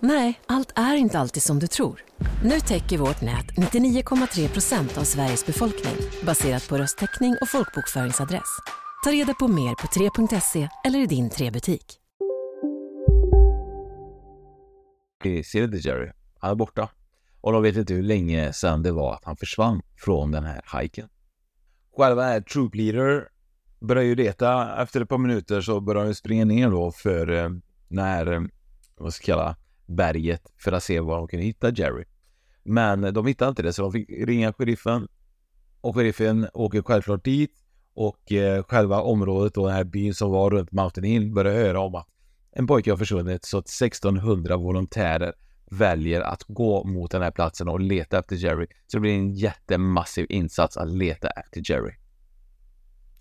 Nej, 0.00 0.40
allt 0.46 0.72
är 0.74 0.94
inte 0.96 1.18
alltid 1.18 1.42
som 1.42 1.58
du 1.58 1.66
tror. 1.66 2.00
Nu 2.44 2.60
täcker 2.60 2.98
vårt 2.98 3.20
nät 3.20 3.46
99,3 3.46 4.48
procent 4.48 4.98
av 4.98 5.02
Sveriges 5.02 5.46
befolkning 5.46 5.94
baserat 6.26 6.68
på 6.68 6.78
röstteckning 6.78 7.36
och 7.40 7.48
folkbokföringsadress. 7.48 8.58
Ta 9.04 9.10
reda 9.10 9.34
på 9.34 9.48
mer 9.48 9.74
på 9.74 9.86
3.se 9.86 10.68
eller 10.84 10.98
i 10.98 11.06
din 11.06 11.30
3-butik. 11.30 11.84
Vi 15.24 15.44
ser 15.44 15.64
inte 15.64 15.76
Jerry. 15.76 16.10
Han 16.38 16.50
är 16.50 16.54
borta. 16.54 16.88
Och 17.40 17.52
de 17.52 17.62
vet 17.62 17.76
inte 17.76 17.94
hur 17.94 18.02
länge 18.02 18.52
sedan 18.52 18.82
det 18.82 18.92
var 18.92 19.14
att 19.14 19.24
han 19.24 19.36
försvann 19.36 19.82
från 19.96 20.30
den 20.30 20.44
här 20.44 20.60
hajken. 20.64 21.08
Själva 21.96 22.24
är 22.24 22.40
Troop 22.40 22.74
Leader 22.74 23.28
börjar 23.80 24.04
ju 24.04 24.14
leta. 24.14 24.82
Efter 24.82 25.00
ett 25.00 25.08
par 25.08 25.18
minuter 25.18 25.60
så 25.60 25.80
börjar 25.80 26.04
de 26.04 26.14
springa 26.14 26.44
ner 26.44 26.70
då 26.70 26.92
för 26.92 27.30
eh, 27.30 27.50
när, 27.88 28.32
eh, 28.32 28.40
vad 28.96 29.14
ska 29.14 29.32
jag 29.32 29.38
kalla, 29.38 29.56
berget 29.86 30.42
för 30.56 30.72
att 30.72 30.82
se 30.82 31.00
var 31.00 31.16
de 31.16 31.28
kunde 31.28 31.44
hitta 31.44 31.70
Jerry. 31.70 32.04
Men 32.62 33.14
de 33.14 33.26
hittade 33.26 33.48
inte 33.48 33.62
det 33.62 33.72
så 33.72 33.82
de 33.82 33.92
fick 33.92 34.10
ringa 34.10 34.52
sheriffen. 34.52 35.08
Och 35.80 35.94
sheriffen 35.94 36.48
åker 36.54 36.82
självklart 36.82 37.24
dit 37.24 37.52
och 37.94 38.32
eh, 38.32 38.62
själva 38.62 39.00
området 39.00 39.56
och 39.56 39.66
den 39.66 39.76
här 39.76 39.84
byn 39.84 40.14
som 40.14 40.30
var 40.30 40.50
runt 40.50 40.72
Mountain 40.72 41.04
Hill 41.04 41.32
börjar 41.32 41.54
höra 41.54 41.80
om 41.80 41.94
att 41.94 42.08
en 42.52 42.66
pojke 42.66 42.90
har 42.90 42.96
försvunnit 42.96 43.44
så 43.44 43.58
att 43.58 43.68
1600 43.68 44.56
volontärer 44.56 45.34
väljer 45.70 46.20
att 46.20 46.42
gå 46.42 46.84
mot 46.84 47.10
den 47.10 47.22
här 47.22 47.30
platsen 47.30 47.68
och 47.68 47.80
leta 47.80 48.18
efter 48.18 48.36
Jerry. 48.36 48.66
Så 48.86 48.96
det 48.96 49.00
blir 49.00 49.14
en 49.14 49.34
jättemassiv 49.34 50.26
insats 50.28 50.76
att 50.76 50.88
leta 50.88 51.28
efter 51.28 51.70
Jerry. 51.70 51.92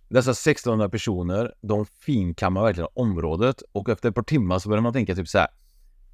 Dessa 0.09 0.31
1600 0.31 0.89
personer, 0.89 1.53
de 1.61 1.85
finkammar 1.85 2.63
verkligen 2.63 2.89
området 2.93 3.61
och 3.71 3.89
efter 3.89 4.09
ett 4.09 4.15
par 4.15 4.23
timmar 4.23 4.59
så 4.59 4.69
börjar 4.69 4.81
man 4.81 4.93
tänka 4.93 5.15
typ 5.15 5.27
så 5.27 5.37
här. 5.37 5.47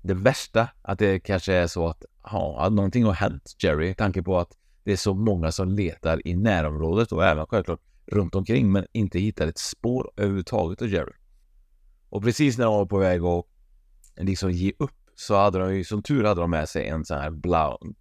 Det 0.02 0.14
värsta, 0.14 0.68
att 0.82 1.00
det 1.00 1.20
kanske 1.20 1.54
är 1.54 1.68
så 1.68 1.88
att, 1.88 2.06
ja, 2.24 2.70
någonting 2.72 3.04
har 3.04 3.14
hänt 3.14 3.56
Jerry. 3.60 3.94
Tanke 3.94 4.24
på 4.24 4.40
att 4.40 4.58
det 4.84 4.92
är 4.92 4.98
så 4.98 5.14
många 5.14 5.52
som 5.52 5.70
letar 5.70 6.28
i 6.28 6.36
närområdet 6.36 7.12
och 7.12 7.26
även 7.26 7.46
självklart 7.46 7.80
runt 8.06 8.36
omkring 8.36 8.72
men 8.72 8.86
inte 8.92 9.20
hittar 9.20 9.48
ett 9.48 9.58
spår 9.58 10.12
överhuvudtaget 10.18 10.82
av 10.82 10.88
Jerry. 10.88 11.14
Och 12.10 12.24
precis 12.24 12.58
när 12.58 12.66
de 12.66 12.74
var 12.74 12.86
på 12.86 12.98
väg 12.98 13.24
att 13.24 13.46
liksom 14.18 14.52
ge 14.52 14.72
upp 14.80 14.92
så 15.16 15.36
hade 15.36 15.60
de 15.60 15.76
ju 15.76 15.84
som 15.84 16.04
tur 16.04 16.24
hade 16.24 16.42
de 16.42 16.50
med 16.50 16.70
sig 16.70 16.88
en 16.88 17.06
sån 17.06 17.18
här 17.18 17.32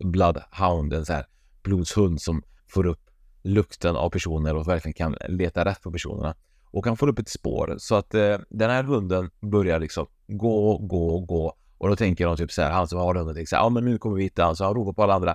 bloodhound, 0.04 0.92
en 0.92 1.06
sån 1.06 1.16
här 1.16 1.26
blodshund 1.62 2.20
som 2.20 2.42
får 2.68 2.86
upp 2.86 3.10
lukten 3.42 3.96
av 3.96 4.10
personer 4.10 4.56
och 4.56 4.68
verkligen 4.68 4.94
kan 4.94 5.16
leta 5.28 5.64
rätt 5.64 5.82
på 5.82 5.92
personerna. 5.92 6.34
Och 6.64 6.86
han 6.86 6.96
får 6.96 7.08
upp 7.08 7.18
ett 7.18 7.28
spår 7.28 7.74
så 7.78 7.94
att 7.94 8.14
eh, 8.14 8.38
den 8.48 8.70
här 8.70 8.82
hunden 8.82 9.30
börjar 9.40 9.80
liksom 9.80 10.06
gå, 10.26 10.78
gå, 10.78 11.20
gå 11.20 11.56
och 11.80 11.88
då 11.88 11.96
tänker 11.96 12.26
de 12.26 12.36
typ 12.36 12.52
så 12.52 12.62
här, 12.62 12.70
alltså, 12.70 12.78
han 12.78 12.88
som 12.88 12.98
har 12.98 13.14
hunden 13.14 13.34
tänker 13.34 13.48
så 13.48 13.56
här, 13.56 13.62
ja 13.62 13.68
men 13.68 13.84
nu 13.84 13.98
kommer 13.98 14.16
vi 14.16 14.22
hitta 14.22 14.44
alltså, 14.44 14.64
han 14.64 14.74
så 14.74 14.78
han 14.78 14.86
ropar 14.86 14.92
på 14.92 15.02
alla 15.02 15.14
andra. 15.14 15.34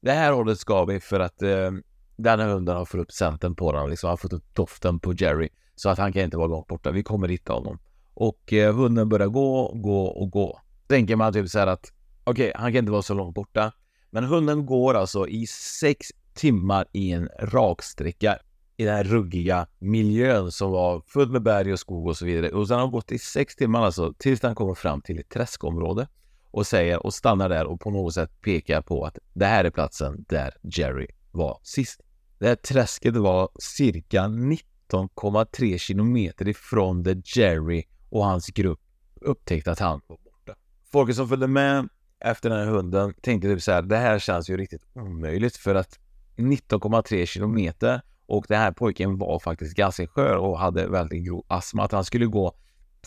Det 0.00 0.12
här 0.12 0.32
hållet 0.32 0.58
ska 0.58 0.84
vi 0.84 1.00
för 1.00 1.20
att 1.20 1.42
eh, 1.42 1.70
den 2.16 2.40
här 2.40 2.48
hunden 2.48 2.76
har 2.76 2.84
fått 2.84 3.00
upp 3.00 3.10
scenten 3.10 3.54
på 3.54 3.72
den 3.72 3.90
liksom, 3.90 4.10
har 4.10 4.16
fått 4.16 4.32
upp 4.32 4.54
doften 4.54 5.00
på 5.00 5.12
Jerry 5.12 5.48
så 5.74 5.88
att 5.88 5.98
han 5.98 6.12
kan 6.12 6.22
inte 6.22 6.36
vara 6.36 6.46
långt 6.46 6.66
borta. 6.66 6.90
Vi 6.90 7.02
kommer 7.02 7.28
hitta 7.28 7.52
honom. 7.52 7.78
Och 8.14 8.52
eh, 8.52 8.74
hunden 8.74 9.08
börjar 9.08 9.26
gå, 9.26 9.72
gå 9.74 10.04
och 10.06 10.30
gå. 10.30 10.60
Tänker 10.86 11.16
man 11.16 11.32
typ 11.32 11.48
så 11.48 11.58
här 11.58 11.66
att 11.66 11.92
okej, 12.24 12.50
okay, 12.50 12.62
han 12.62 12.72
kan 12.72 12.78
inte 12.78 12.92
vara 12.92 13.02
så 13.02 13.14
långt 13.14 13.34
borta. 13.34 13.72
Men 14.10 14.24
hunden 14.24 14.66
går 14.66 14.94
alltså 14.94 15.28
i 15.28 15.46
sex 15.80 16.06
timmar 16.34 16.86
i 16.92 17.12
en 17.12 17.28
raksträcka 17.38 18.38
i 18.80 18.84
den 18.84 18.94
här 18.94 19.04
ruggiga 19.04 19.66
miljön 19.78 20.52
som 20.52 20.70
var 20.70 21.02
full 21.06 21.30
med 21.30 21.42
berg 21.42 21.72
och 21.72 21.78
skog 21.78 22.06
och 22.06 22.16
så 22.16 22.24
vidare. 22.24 22.50
Och 22.50 22.68
sen 22.68 22.74
har 22.74 22.80
han 22.80 22.92
gått 22.92 23.12
i 23.12 23.18
sex 23.18 23.56
timmar 23.56 23.82
alltså 23.82 24.14
tills 24.18 24.42
han 24.42 24.54
kommer 24.54 24.74
fram 24.74 25.00
till 25.02 25.18
ett 25.18 25.28
träskområde 25.28 26.08
och 26.50 26.66
säger 26.66 27.06
och 27.06 27.14
stannar 27.14 27.48
där 27.48 27.66
och 27.66 27.80
på 27.80 27.90
något 27.90 28.14
sätt 28.14 28.40
pekar 28.40 28.82
på 28.82 29.04
att 29.04 29.18
det 29.34 29.46
här 29.46 29.64
är 29.64 29.70
platsen 29.70 30.24
där 30.28 30.54
Jerry 30.62 31.06
var 31.30 31.58
sist. 31.62 32.00
Det 32.38 32.46
här 32.48 32.54
träsket 32.54 33.16
var 33.16 33.48
cirka 33.58 34.22
19,3 34.22 35.78
kilometer 35.78 36.48
ifrån 36.48 37.02
där 37.02 37.22
Jerry 37.36 37.84
och 38.10 38.24
hans 38.24 38.46
grupp 38.46 38.80
upptäckte 39.20 39.72
att 39.72 39.78
han 39.78 40.00
var 40.06 40.16
borta. 40.16 40.54
Folket 40.92 41.16
som 41.16 41.28
följde 41.28 41.46
med 41.46 41.88
efter 42.20 42.50
den 42.50 42.58
här 42.58 42.66
hunden 42.66 43.14
tänkte 43.22 43.48
typ 43.48 43.62
så 43.62 43.72
här, 43.72 43.82
det 43.82 43.96
här 43.96 44.18
känns 44.18 44.50
ju 44.50 44.56
riktigt 44.56 44.82
omöjligt 44.94 45.56
för 45.56 45.74
att 45.74 45.98
19,3 46.36 47.26
kilometer 47.26 48.02
och 48.30 48.44
den 48.48 48.58
här 48.58 48.72
pojken 48.72 49.18
var 49.18 49.38
faktiskt 49.38 49.76
ganska 49.76 50.06
skör 50.06 50.36
och 50.36 50.58
hade 50.58 50.86
väldigt 50.86 51.24
grov 51.26 51.44
astma. 51.48 51.84
Att 51.84 51.92
han 51.92 52.04
skulle 52.04 52.26
gå 52.26 52.54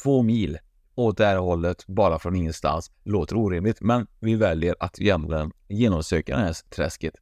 två 0.03 0.21
mil 0.21 0.57
åt 0.95 1.17
det 1.17 1.25
här 1.25 1.37
hållet 1.37 1.87
bara 1.87 2.19
från 2.19 2.35
ingenstans 2.35 2.91
låter 3.03 3.35
orimligt, 3.35 3.81
men 3.81 4.07
vi 4.19 4.35
väljer 4.35 4.75
att 4.79 5.01
egentligen 5.01 5.51
genomsöka 5.67 6.35
det 6.35 6.41
här 6.41 6.53
träsket. 6.75 7.13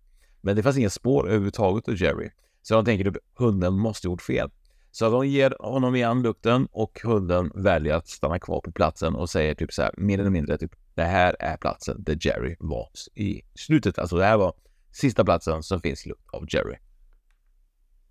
Men 0.42 0.56
det 0.56 0.64
fanns 0.64 0.78
inga 0.78 0.90
spår 0.90 1.28
överhuvudtaget 1.28 1.88
av 1.88 2.02
Jerry. 2.02 2.30
Så 2.62 2.74
de 2.74 2.86
tänker 2.86 3.08
att 3.10 3.18
hunden 3.34 3.74
måste 3.74 4.08
gjort 4.08 4.22
fel. 4.22 4.50
Så 4.92 5.10
de 5.10 5.28
ger 5.28 5.56
honom 5.60 5.96
igen 5.96 6.22
lukten 6.22 6.68
och 6.72 7.00
hunden 7.04 7.52
väljer 7.56 7.94
att 7.94 8.08
stanna 8.08 8.40
kvar 8.40 8.62
på 8.62 8.72
platsen 8.72 9.16
och 9.16 9.30
säger 9.30 9.56
typ 9.56 9.74
så 9.74 9.82
här, 9.82 9.92
mer 9.98 10.20
eller 10.20 10.30
mindre 10.30 10.58
typ, 10.58 10.72
det 10.96 11.04
här 11.04 11.36
är 11.40 11.58
platsen 11.58 12.04
där 12.04 12.18
Jerry 12.22 12.56
var 12.60 12.90
i 13.16 13.42
slutet. 13.56 14.00
Alltså 14.00 14.16
det 14.18 14.26
här 14.26 14.38
var 14.38 14.54
sista 14.92 15.24
platsen 15.26 15.64
som 15.64 15.82
finns 15.82 16.06
lukt 16.06 16.30
av 16.34 16.46
Jerry. 16.50 16.76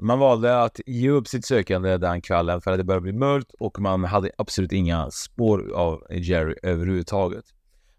Man 0.02 0.18
valde 0.18 0.62
att 0.62 0.80
ge 0.86 1.10
upp 1.10 1.28
sitt 1.28 1.44
sökande 1.44 1.96
den 1.96 2.20
kvällen 2.20 2.60
för 2.60 2.72
att 2.72 2.78
det 2.78 2.84
började 2.84 3.02
bli 3.02 3.12
mörkt 3.12 3.54
och 3.58 3.80
man 3.80 4.04
hade 4.04 4.30
absolut 4.38 4.72
inga 4.72 5.10
spår 5.10 5.72
av 5.74 6.06
Jerry 6.10 6.54
överhuvudtaget. 6.62 7.44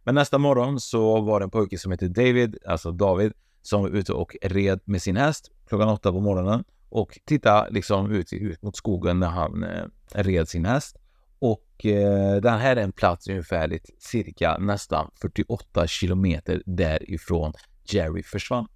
Men 0.03 0.15
nästa 0.15 0.37
morgon 0.37 0.79
så 0.79 1.21
var 1.21 1.39
det 1.39 1.43
en 1.43 1.49
pojke 1.49 1.77
som 1.77 1.91
hette 1.91 2.07
David, 2.07 2.57
alltså 2.65 2.91
David, 2.91 3.33
som 3.61 3.81
var 3.81 3.89
ute 3.89 4.13
och 4.13 4.35
red 4.41 4.79
med 4.85 5.01
sin 5.01 5.17
häst 5.17 5.51
klockan 5.67 5.89
åtta 5.89 6.11
på 6.11 6.19
morgonen 6.19 6.63
och 6.89 7.19
tittade 7.25 7.71
liksom 7.71 8.11
ut, 8.11 8.33
ut 8.33 8.61
mot 8.61 8.75
skogen 8.75 9.19
när 9.19 9.29
han 9.29 9.63
eh, 9.63 9.85
red 10.11 10.49
sin 10.49 10.65
häst. 10.65 10.97
Och 11.39 11.85
eh, 11.85 12.41
den 12.41 12.59
här 12.59 12.75
är 12.75 12.83
en 12.83 12.91
plats 12.91 13.27
ungefärligt 13.27 13.89
cirka 13.99 14.57
nästan 14.57 15.11
48 15.21 15.87
kilometer 15.87 16.63
därifrån 16.65 17.53
Jerry 17.85 18.23
försvann. 18.23 18.67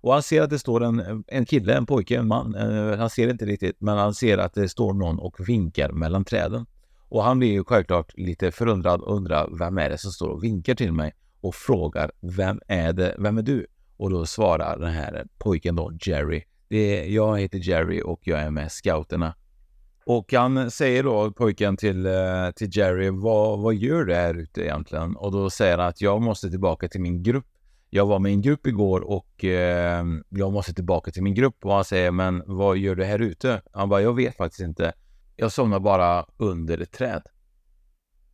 Och 0.00 0.12
han 0.12 0.22
ser 0.22 0.42
att 0.42 0.50
det 0.50 0.58
står 0.58 0.84
en, 0.84 1.24
en 1.26 1.46
kille, 1.46 1.74
en 1.74 1.86
pojke, 1.86 2.18
en 2.18 2.28
man. 2.28 2.54
Eh, 2.54 2.98
han 2.98 3.10
ser 3.10 3.28
inte 3.28 3.44
riktigt, 3.44 3.76
men 3.78 3.98
han 3.98 4.14
ser 4.14 4.38
att 4.38 4.54
det 4.54 4.68
står 4.68 4.92
någon 4.94 5.18
och 5.18 5.48
vinkar 5.48 5.92
mellan 5.92 6.24
träden. 6.24 6.66
Och 7.08 7.24
han 7.24 7.38
blir 7.38 7.52
ju 7.52 7.64
självklart 7.64 8.12
lite 8.16 8.50
förundrad 8.50 9.00
och 9.00 9.16
undrar 9.16 9.58
vem 9.58 9.78
är 9.78 9.90
det 9.90 9.98
som 9.98 10.12
står 10.12 10.28
och 10.28 10.44
vinkar 10.44 10.74
till 10.74 10.92
mig 10.92 11.12
och 11.40 11.54
frågar 11.54 12.10
vem 12.20 12.60
är 12.66 12.92
det, 12.92 13.14
vem 13.18 13.38
är 13.38 13.42
du? 13.42 13.66
Och 13.96 14.10
då 14.10 14.26
svarar 14.26 14.78
den 14.78 14.92
här 14.92 15.26
pojken 15.38 15.76
då, 15.76 15.92
Jerry. 16.00 16.42
Det 16.68 16.76
är, 16.76 17.04
jag 17.10 17.40
heter 17.40 17.58
Jerry 17.58 18.02
och 18.04 18.20
jag 18.24 18.40
är 18.40 18.50
med 18.50 18.72
scouterna. 18.72 19.34
Och 20.04 20.32
han 20.32 20.70
säger 20.70 21.02
då, 21.02 21.32
pojken 21.32 21.76
till, 21.76 22.06
eh, 22.06 22.50
till 22.56 22.76
Jerry, 22.76 23.10
vad, 23.10 23.58
vad 23.58 23.74
gör 23.74 24.04
du 24.04 24.14
här 24.14 24.34
ute 24.34 24.62
egentligen? 24.62 25.16
Och 25.16 25.32
då 25.32 25.50
säger 25.50 25.78
han 25.78 25.88
att 25.88 26.00
jag 26.00 26.22
måste 26.22 26.50
tillbaka 26.50 26.88
till 26.88 27.00
min 27.00 27.22
grupp. 27.22 27.46
Jag 27.92 28.06
var 28.06 28.18
med 28.18 28.32
en 28.32 28.42
grupp 28.42 28.66
igår 28.66 29.00
och 29.00 29.44
eh, 29.44 30.04
jag 30.28 30.52
måste 30.52 30.74
tillbaka 30.74 31.10
till 31.10 31.22
min 31.22 31.34
grupp. 31.34 31.64
Och 31.64 31.74
han 31.74 31.84
säger, 31.84 32.10
men 32.10 32.42
vad 32.46 32.76
gör 32.76 32.94
du 32.94 33.04
här 33.04 33.18
ute? 33.18 33.62
Han 33.72 33.88
bara, 33.88 34.02
jag 34.02 34.14
vet 34.16 34.36
faktiskt 34.36 34.60
inte. 34.60 34.92
Jag 35.36 35.52
somnar 35.52 35.80
bara 35.80 36.26
under 36.36 36.78
ett 36.78 36.92
träd. 36.92 37.22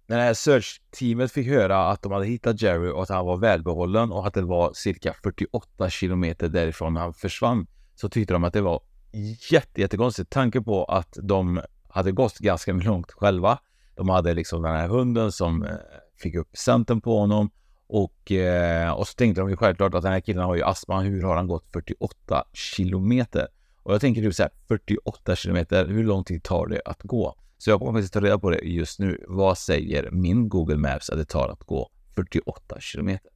När 0.07 0.17
det 0.17 0.23
här 0.23 0.35
search-teamet 0.35 1.33
fick 1.33 1.47
höra 1.47 1.89
att 1.89 2.03
de 2.03 2.13
hade 2.13 2.27
hittat 2.27 2.63
Jerry 2.63 2.91
och 2.91 3.03
att 3.03 3.09
han 3.09 3.27
var 3.27 3.37
välbehållen 3.37 4.13
och 4.13 4.27
att 4.27 4.35
det 4.35 4.43
var 4.43 4.73
cirka 4.75 5.15
48 5.23 5.91
kilometer 5.91 6.49
därifrån 6.49 6.97
han 6.97 7.15
försvann 7.15 7.67
så 7.95 8.09
tyckte 8.09 8.33
de 8.33 8.45
att 8.45 8.53
det 8.53 8.61
var 8.61 8.81
jätte, 9.51 9.81
jättekonstigt. 9.81 10.31
Tanke 10.31 10.61
på 10.61 10.85
att 10.85 11.19
de 11.23 11.61
hade 11.89 12.13
gått 12.13 12.39
ganska 12.39 12.73
långt 12.73 13.13
själva. 13.13 13.59
De 13.95 14.09
hade 14.09 14.35
liksom 14.35 14.63
den 14.63 14.77
här 14.77 14.89
hunden 14.89 15.33
som 15.33 15.63
eh, 15.63 15.71
fick 16.17 16.35
upp 16.35 16.57
centern 16.57 17.01
på 17.01 17.19
honom 17.19 17.51
och, 17.87 18.33
eh, 18.33 18.91
och 18.91 19.09
så 19.09 19.15
tänkte 19.15 19.41
de 19.41 19.51
ju 19.51 19.57
självklart 19.57 19.95
att 19.95 20.03
den 20.03 20.13
här 20.13 20.21
killen 20.21 20.45
har 20.45 20.57
ju 20.57 20.63
astma. 20.63 21.01
Hur 21.01 21.23
har 21.23 21.37
han 21.37 21.47
gått 21.47 21.67
48 21.73 22.45
kilometer? 22.53 23.49
Och 23.83 23.95
jag 23.95 24.01
tänker 24.01 24.23
typ 24.23 24.35
så 24.35 24.43
här 24.43 24.53
48 24.69 25.37
kilometer. 25.37 25.87
Hur 25.87 26.05
lång 26.05 26.25
tid 26.25 26.43
tar 26.43 26.67
det 26.67 26.83
att 26.85 27.03
gå? 27.03 27.37
Så 27.59 27.71
jag 27.71 27.79
kommer 27.79 27.93
faktiskt 27.93 28.13
ta 28.13 28.21
reda 28.21 28.39
på 28.39 28.51
det 28.51 28.59
just 28.59 28.99
nu. 28.99 29.25
Vad 29.29 29.59
säger 29.59 30.11
min 30.11 30.49
Google 30.49 30.77
Maps 30.77 31.11
att 31.11 31.19
det 31.19 31.25
tar 31.25 31.49
att 31.49 31.65
gå 31.65 31.91
48 32.15 32.81
kilometer? 32.81 33.31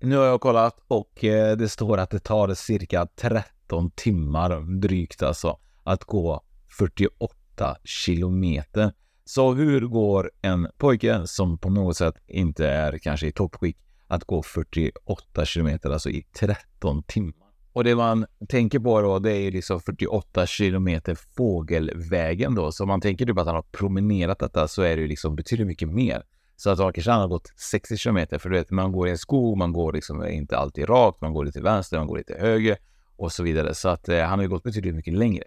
Nu 0.00 0.16
har 0.16 0.24
jag 0.24 0.40
kollat 0.40 0.80
och 0.88 1.24
eh, 1.24 1.56
det 1.56 1.68
står 1.68 1.98
att 1.98 2.10
det 2.10 2.18
tar 2.18 2.54
cirka 2.54 3.06
13 3.16 3.90
timmar 3.90 4.78
drygt 4.80 5.22
alltså 5.22 5.58
att 5.82 6.04
gå 6.04 6.44
48 6.78 7.76
kilometer. 7.84 8.92
Så 9.28 9.54
hur 9.54 9.80
går 9.80 10.30
en 10.42 10.68
pojke 10.78 11.26
som 11.26 11.58
på 11.58 11.70
något 11.70 11.96
sätt 11.96 12.14
inte 12.26 12.68
är 12.68 12.98
kanske 12.98 13.26
i 13.26 13.32
toppskick 13.32 13.76
att 14.06 14.24
gå 14.24 14.42
48 14.42 15.44
kilometer, 15.44 15.90
alltså 15.90 16.10
i 16.10 16.22
13 16.22 17.02
timmar? 17.02 17.46
Och 17.72 17.84
det 17.84 17.96
man 17.96 18.26
tänker 18.48 18.78
på 18.78 19.00
då, 19.00 19.18
det 19.18 19.32
är 19.32 19.40
ju 19.40 19.50
liksom 19.50 19.80
48 19.80 20.46
kilometer 20.46 21.14
fågelvägen 21.36 22.54
då. 22.54 22.72
Så 22.72 22.84
om 22.84 22.88
man 22.88 23.00
tänker 23.00 23.26
typ 23.26 23.38
att 23.38 23.46
han 23.46 23.54
har 23.54 23.62
promenerat 23.62 24.38
detta 24.38 24.68
så 24.68 24.82
är 24.82 24.96
det 24.96 25.02
ju 25.02 25.08
liksom 25.08 25.36
betydligt 25.36 25.66
mycket 25.66 25.88
mer. 25.88 26.22
Så 26.56 26.70
att 26.70 26.78
kanske 26.78 27.10
han 27.10 27.20
har 27.20 27.28
gått 27.28 27.52
60 27.56 27.96
kilometer, 27.96 28.38
för 28.38 28.50
du 28.50 28.56
vet, 28.56 28.70
man 28.70 28.92
går 28.92 29.08
i 29.08 29.10
en 29.10 29.18
skog, 29.18 29.56
man 29.56 29.72
går 29.72 29.92
liksom 29.92 30.26
inte 30.26 30.56
alltid 30.56 30.88
rakt, 30.88 31.20
man 31.20 31.32
går 31.32 31.44
lite 31.44 31.60
vänster, 31.60 31.98
man 31.98 32.06
går 32.06 32.18
lite 32.18 32.34
höger 32.40 32.76
och 33.16 33.32
så 33.32 33.42
vidare. 33.42 33.74
Så 33.74 33.88
att 33.88 34.08
eh, 34.08 34.20
han 34.20 34.38
har 34.38 34.42
ju 34.42 34.48
gått 34.48 34.62
betydligt 34.62 34.94
mycket 34.94 35.14
längre. 35.14 35.44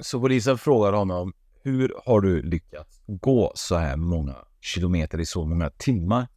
Så 0.00 0.20
polisen 0.20 0.58
frågar 0.58 0.92
honom, 0.92 1.32
hur 1.64 1.92
har 2.04 2.20
du 2.20 2.42
lyckats 2.42 3.00
gå 3.06 3.52
så 3.54 3.76
här 3.76 3.96
många 3.96 4.36
kilometer 4.60 5.20
i 5.20 5.26
så 5.26 5.44
många 5.44 5.70
timmar? 5.70 6.28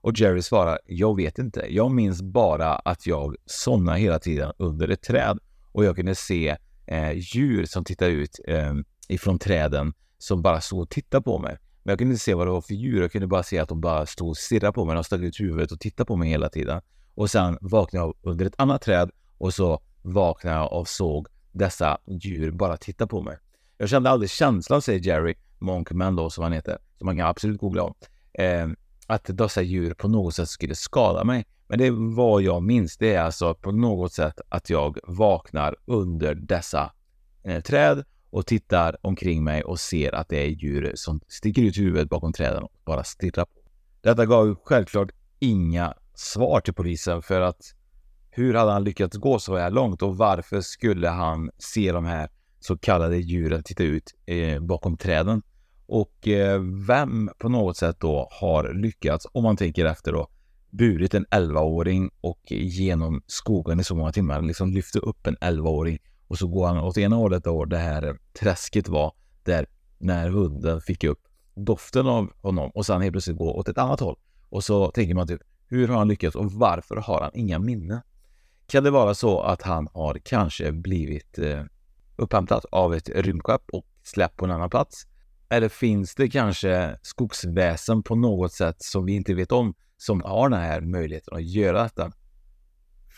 Och 0.00 0.12
Jerry 0.20 0.42
svarar, 0.42 0.78
jag 0.86 1.16
vet 1.16 1.38
inte. 1.38 1.66
Jag 1.68 1.90
minns 1.90 2.22
bara 2.22 2.74
att 2.74 3.06
jag 3.06 3.36
somnade 3.46 3.98
hela 3.98 4.18
tiden 4.18 4.52
under 4.58 4.88
ett 4.88 5.02
träd 5.02 5.38
och 5.72 5.84
jag 5.84 5.96
kunde 5.96 6.14
se 6.14 6.56
eh, 6.86 7.12
djur 7.12 7.66
som 7.66 7.84
tittade 7.84 8.10
ut 8.10 8.40
eh, 8.46 8.74
ifrån 9.08 9.38
träden 9.38 9.92
som 10.18 10.42
bara 10.42 10.60
stod 10.60 10.80
och 10.80 10.90
tittade 10.90 11.22
på 11.22 11.38
mig. 11.38 11.58
Men 11.82 11.92
jag 11.92 11.98
kunde 11.98 12.12
inte 12.12 12.24
se 12.24 12.34
vad 12.34 12.46
det 12.46 12.50
var 12.50 12.60
för 12.60 12.74
djur. 12.74 13.00
Jag 13.00 13.12
kunde 13.12 13.26
bara 13.26 13.42
se 13.42 13.58
att 13.58 13.68
de 13.68 13.80
bara 13.80 14.06
stod 14.06 14.28
och 14.28 14.36
stirrade 14.36 14.72
på 14.72 14.84
mig. 14.84 14.94
De 14.94 15.04
stack 15.04 15.20
ut 15.20 15.40
huvudet 15.40 15.72
och 15.72 15.80
tittade 15.80 16.06
på 16.06 16.16
mig 16.16 16.28
hela 16.28 16.48
tiden. 16.48 16.80
Och 17.14 17.30
sen 17.30 17.58
vaknade 17.60 18.06
jag 18.06 18.14
under 18.22 18.46
ett 18.46 18.54
annat 18.58 18.82
träd 18.82 19.10
och 19.38 19.54
så 19.54 19.82
vaknade 20.02 20.56
jag 20.56 20.72
och 20.72 20.88
såg 20.88 21.26
dessa 21.52 21.98
djur 22.06 22.50
bara 22.50 22.76
titta 22.76 23.06
på 23.06 23.22
mig. 23.22 23.38
Jag 23.78 23.88
kände 23.88 24.10
aldrig 24.10 24.30
känslan, 24.30 24.82
säger 24.82 25.00
Jerry 25.00 25.34
Monkman 25.58 26.16
då, 26.16 26.30
som 26.30 26.44
han 26.44 26.52
heter, 26.52 26.78
som 26.98 27.06
man 27.06 27.16
kan 27.16 27.26
absolut 27.26 27.60
googla 27.60 27.82
om, 27.82 27.94
eh, 28.32 28.68
att 29.06 29.24
dessa 29.24 29.62
djur 29.62 29.94
på 29.94 30.08
något 30.08 30.34
sätt 30.34 30.48
skulle 30.48 30.74
skada 30.74 31.24
mig. 31.24 31.46
Men 31.68 31.78
det 31.78 31.86
är 31.86 32.16
vad 32.16 32.42
jag 32.42 32.62
minns, 32.62 32.96
det 32.96 33.14
är 33.14 33.20
alltså 33.20 33.54
på 33.54 33.72
något 33.72 34.12
sätt 34.12 34.40
att 34.48 34.70
jag 34.70 34.98
vaknar 35.04 35.76
under 35.84 36.34
dessa 36.34 36.92
eh, 37.42 37.60
träd 37.62 38.04
och 38.30 38.46
tittar 38.46 38.96
omkring 39.00 39.44
mig 39.44 39.64
och 39.64 39.80
ser 39.80 40.14
att 40.14 40.28
det 40.28 40.38
är 40.38 40.48
djur 40.48 40.92
som 40.94 41.20
sticker 41.28 41.62
ut 41.62 41.78
huvudet 41.78 42.08
bakom 42.08 42.32
träden 42.32 42.62
och 42.62 42.72
bara 42.84 43.04
stirrar 43.04 43.44
på. 43.44 43.60
Detta 44.00 44.26
gav 44.26 44.56
självklart 44.64 45.10
inga 45.38 45.94
svar 46.14 46.60
till 46.60 46.74
polisen 46.74 47.22
för 47.22 47.40
att 47.40 47.74
hur 48.30 48.54
hade 48.54 48.72
han 48.72 48.84
lyckats 48.84 49.16
gå 49.16 49.38
så 49.38 49.56
här 49.56 49.70
långt 49.70 50.02
och 50.02 50.16
varför 50.16 50.60
skulle 50.60 51.08
han 51.08 51.50
se 51.58 51.92
de 51.92 52.04
här 52.04 52.28
så 52.64 52.78
kallade 52.78 53.16
djuren 53.16 53.62
titta 53.62 53.82
ut 53.82 54.14
eh, 54.26 54.60
bakom 54.60 54.96
träden? 54.96 55.42
Och 55.86 56.28
eh, 56.28 56.60
vem 56.88 57.30
på 57.38 57.48
något 57.48 57.76
sätt 57.76 58.00
då 58.00 58.28
har 58.40 58.74
lyckats, 58.74 59.26
om 59.32 59.42
man 59.42 59.56
tänker 59.56 59.84
efter 59.84 60.12
då, 60.12 60.28
burit 60.70 61.14
en 61.14 61.26
11-åring 61.26 62.10
och 62.20 62.40
genom 62.50 63.22
skogen 63.26 63.80
i 63.80 63.84
så 63.84 63.94
många 63.94 64.12
timmar, 64.12 64.42
liksom 64.42 64.70
lyfte 64.70 64.98
upp 64.98 65.26
en 65.26 65.36
11-åring 65.36 65.98
och 66.28 66.38
så 66.38 66.48
går 66.48 66.66
han 66.66 66.78
åt 66.78 66.98
ena 66.98 67.16
hållet 67.16 67.44
då 67.44 67.64
det 67.64 67.78
här 67.78 68.18
träsket 68.40 68.88
var 68.88 69.12
där 69.42 69.66
när 69.98 70.28
hunden 70.28 70.80
fick 70.80 71.04
upp 71.04 71.20
doften 71.54 72.06
av 72.06 72.32
honom 72.42 72.70
och 72.74 72.86
sen 72.86 73.02
helt 73.02 73.12
plötsligt 73.12 73.36
gå 73.36 73.54
åt 73.54 73.68
ett 73.68 73.78
annat 73.78 74.00
håll. 74.00 74.16
Och 74.48 74.64
så 74.64 74.90
tänker 74.90 75.14
man 75.14 75.26
typ, 75.26 75.40
hur 75.68 75.88
har 75.88 75.96
han 75.96 76.08
lyckats 76.08 76.36
och 76.36 76.52
varför 76.52 76.96
har 76.96 77.20
han 77.20 77.30
inga 77.34 77.58
minnen? 77.58 78.00
Kan 78.66 78.84
det 78.84 78.90
vara 78.90 79.14
så 79.14 79.40
att 79.40 79.62
han 79.62 79.88
har 79.92 80.18
kanske 80.24 80.72
blivit 80.72 81.38
eh, 81.38 81.62
upphämtat 82.16 82.64
av 82.64 82.94
ett 82.94 83.08
rymdskepp 83.08 83.62
och 83.72 83.86
släppt 84.02 84.36
på 84.36 84.44
en 84.44 84.50
annan 84.50 84.70
plats? 84.70 85.06
Eller 85.48 85.68
finns 85.68 86.14
det 86.14 86.28
kanske 86.28 86.98
skogsväsen 87.02 88.02
på 88.02 88.14
något 88.14 88.52
sätt 88.52 88.76
som 88.78 89.04
vi 89.04 89.12
inte 89.12 89.34
vet 89.34 89.52
om 89.52 89.74
som 89.96 90.22
har 90.22 90.48
den 90.48 90.60
här 90.60 90.80
möjligheten 90.80 91.34
att 91.34 91.44
göra 91.44 91.82
detta? 91.82 92.12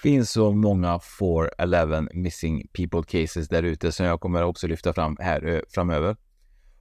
finns 0.02 0.30
så 0.30 0.52
många 0.52 0.98
4-11 0.98 2.08
missing 2.14 2.68
people 2.72 3.02
cases 3.02 3.48
där 3.48 3.62
ute 3.62 3.92
som 3.92 4.06
jag 4.06 4.20
kommer 4.20 4.42
också 4.42 4.66
lyfta 4.66 4.92
fram 4.92 5.16
här 5.20 5.46
eh, 5.46 5.60
framöver. 5.68 6.16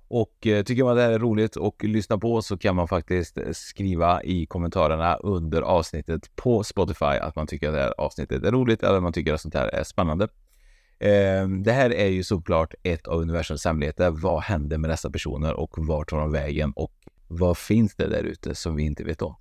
Och 0.08 0.47
eh, 0.47 0.63
tycker 0.63 0.84
man 0.84 0.95
det 0.95 1.01
här 1.01 1.12
är 1.12 1.19
roligt 1.19 1.56
och 1.56 1.84
lyssna 1.84 2.17
på 2.17 2.41
så 2.41 2.58
kan 2.58 2.75
man 2.75 2.88
faktiskt 2.88 3.38
eh, 3.38 3.43
skriva 3.51 4.23
i 4.23 4.45
kommentarerna 4.45 5.15
under 5.15 5.62
avsnittet 5.62 6.36
på 6.36 6.63
Spotify 6.63 7.06
att 7.06 7.36
man 7.36 7.47
tycker 7.47 7.67
att 7.67 7.73
det 7.73 7.82
här 7.82 7.93
avsnittet 7.97 8.43
är 8.43 8.51
roligt 8.51 8.84
eller 8.84 8.97
att 8.97 9.04
man 9.04 9.13
tycker 9.13 9.34
att 9.34 9.41
sånt 9.41 9.54
här 9.54 9.67
är 9.67 9.84
spännande. 9.84 10.28
Ehm, 10.99 11.63
det 11.63 11.71
här 11.71 11.93
är 11.93 12.08
ju 12.08 12.23
såklart 12.23 12.73
ett 12.84 13.08
av 13.08 13.21
universums 13.21 13.65
hemligheter. 13.65 14.10
Vad 14.10 14.43
händer 14.43 14.77
med 14.77 14.89
dessa 14.89 15.10
personer 15.10 15.53
och 15.53 15.73
vart 15.77 16.10
tar 16.10 16.17
de 16.17 16.31
vägen 16.31 16.73
och 16.75 16.93
vad 17.27 17.58
finns 17.58 17.95
det 17.95 18.08
där 18.08 18.23
ute 18.23 18.55
som 18.55 18.75
vi 18.75 18.84
inte 18.84 19.03
vet 19.03 19.21
om? 19.21 19.36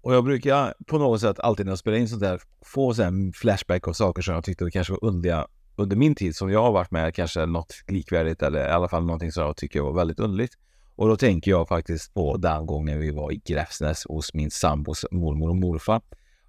Och 0.00 0.14
jag 0.14 0.24
brukar 0.24 0.74
på 0.86 0.98
något 0.98 1.20
sätt 1.20 1.40
alltid 1.40 1.66
när 1.66 1.72
jag 1.72 1.78
spelar 1.78 1.98
in 1.98 2.08
sånt 2.08 2.22
där 2.22 2.40
få 2.64 3.02
en 3.02 3.32
flashback 3.32 3.88
av 3.88 3.92
saker 3.92 4.22
som 4.22 4.34
jag 4.34 4.44
tyckte 4.44 4.70
kanske 4.70 4.92
var 4.92 5.04
underliga 5.04 5.46
under 5.76 5.96
min 5.96 6.14
tid 6.14 6.36
som 6.36 6.50
jag 6.50 6.62
har 6.62 6.72
varit 6.72 6.90
med, 6.90 7.14
kanske 7.14 7.46
något 7.46 7.74
likvärdigt 7.88 8.42
eller 8.42 8.68
i 8.68 8.70
alla 8.70 8.88
fall 8.88 9.04
någonting 9.04 9.32
som 9.32 9.42
jag 9.42 9.56
tycker 9.56 9.80
var 9.80 9.92
väldigt 9.92 10.20
underligt. 10.20 10.52
Och 10.94 11.08
då 11.08 11.16
tänker 11.16 11.50
jag 11.50 11.68
faktiskt 11.68 12.14
på 12.14 12.36
den 12.36 12.66
gången 12.66 13.00
vi 13.00 13.10
var 13.10 13.32
i 13.32 13.36
Gräfsnäs 13.44 14.04
hos 14.08 14.34
min 14.34 14.50
sambos 14.50 15.06
mormor 15.10 15.48
och 15.48 15.56
morfar. 15.56 16.00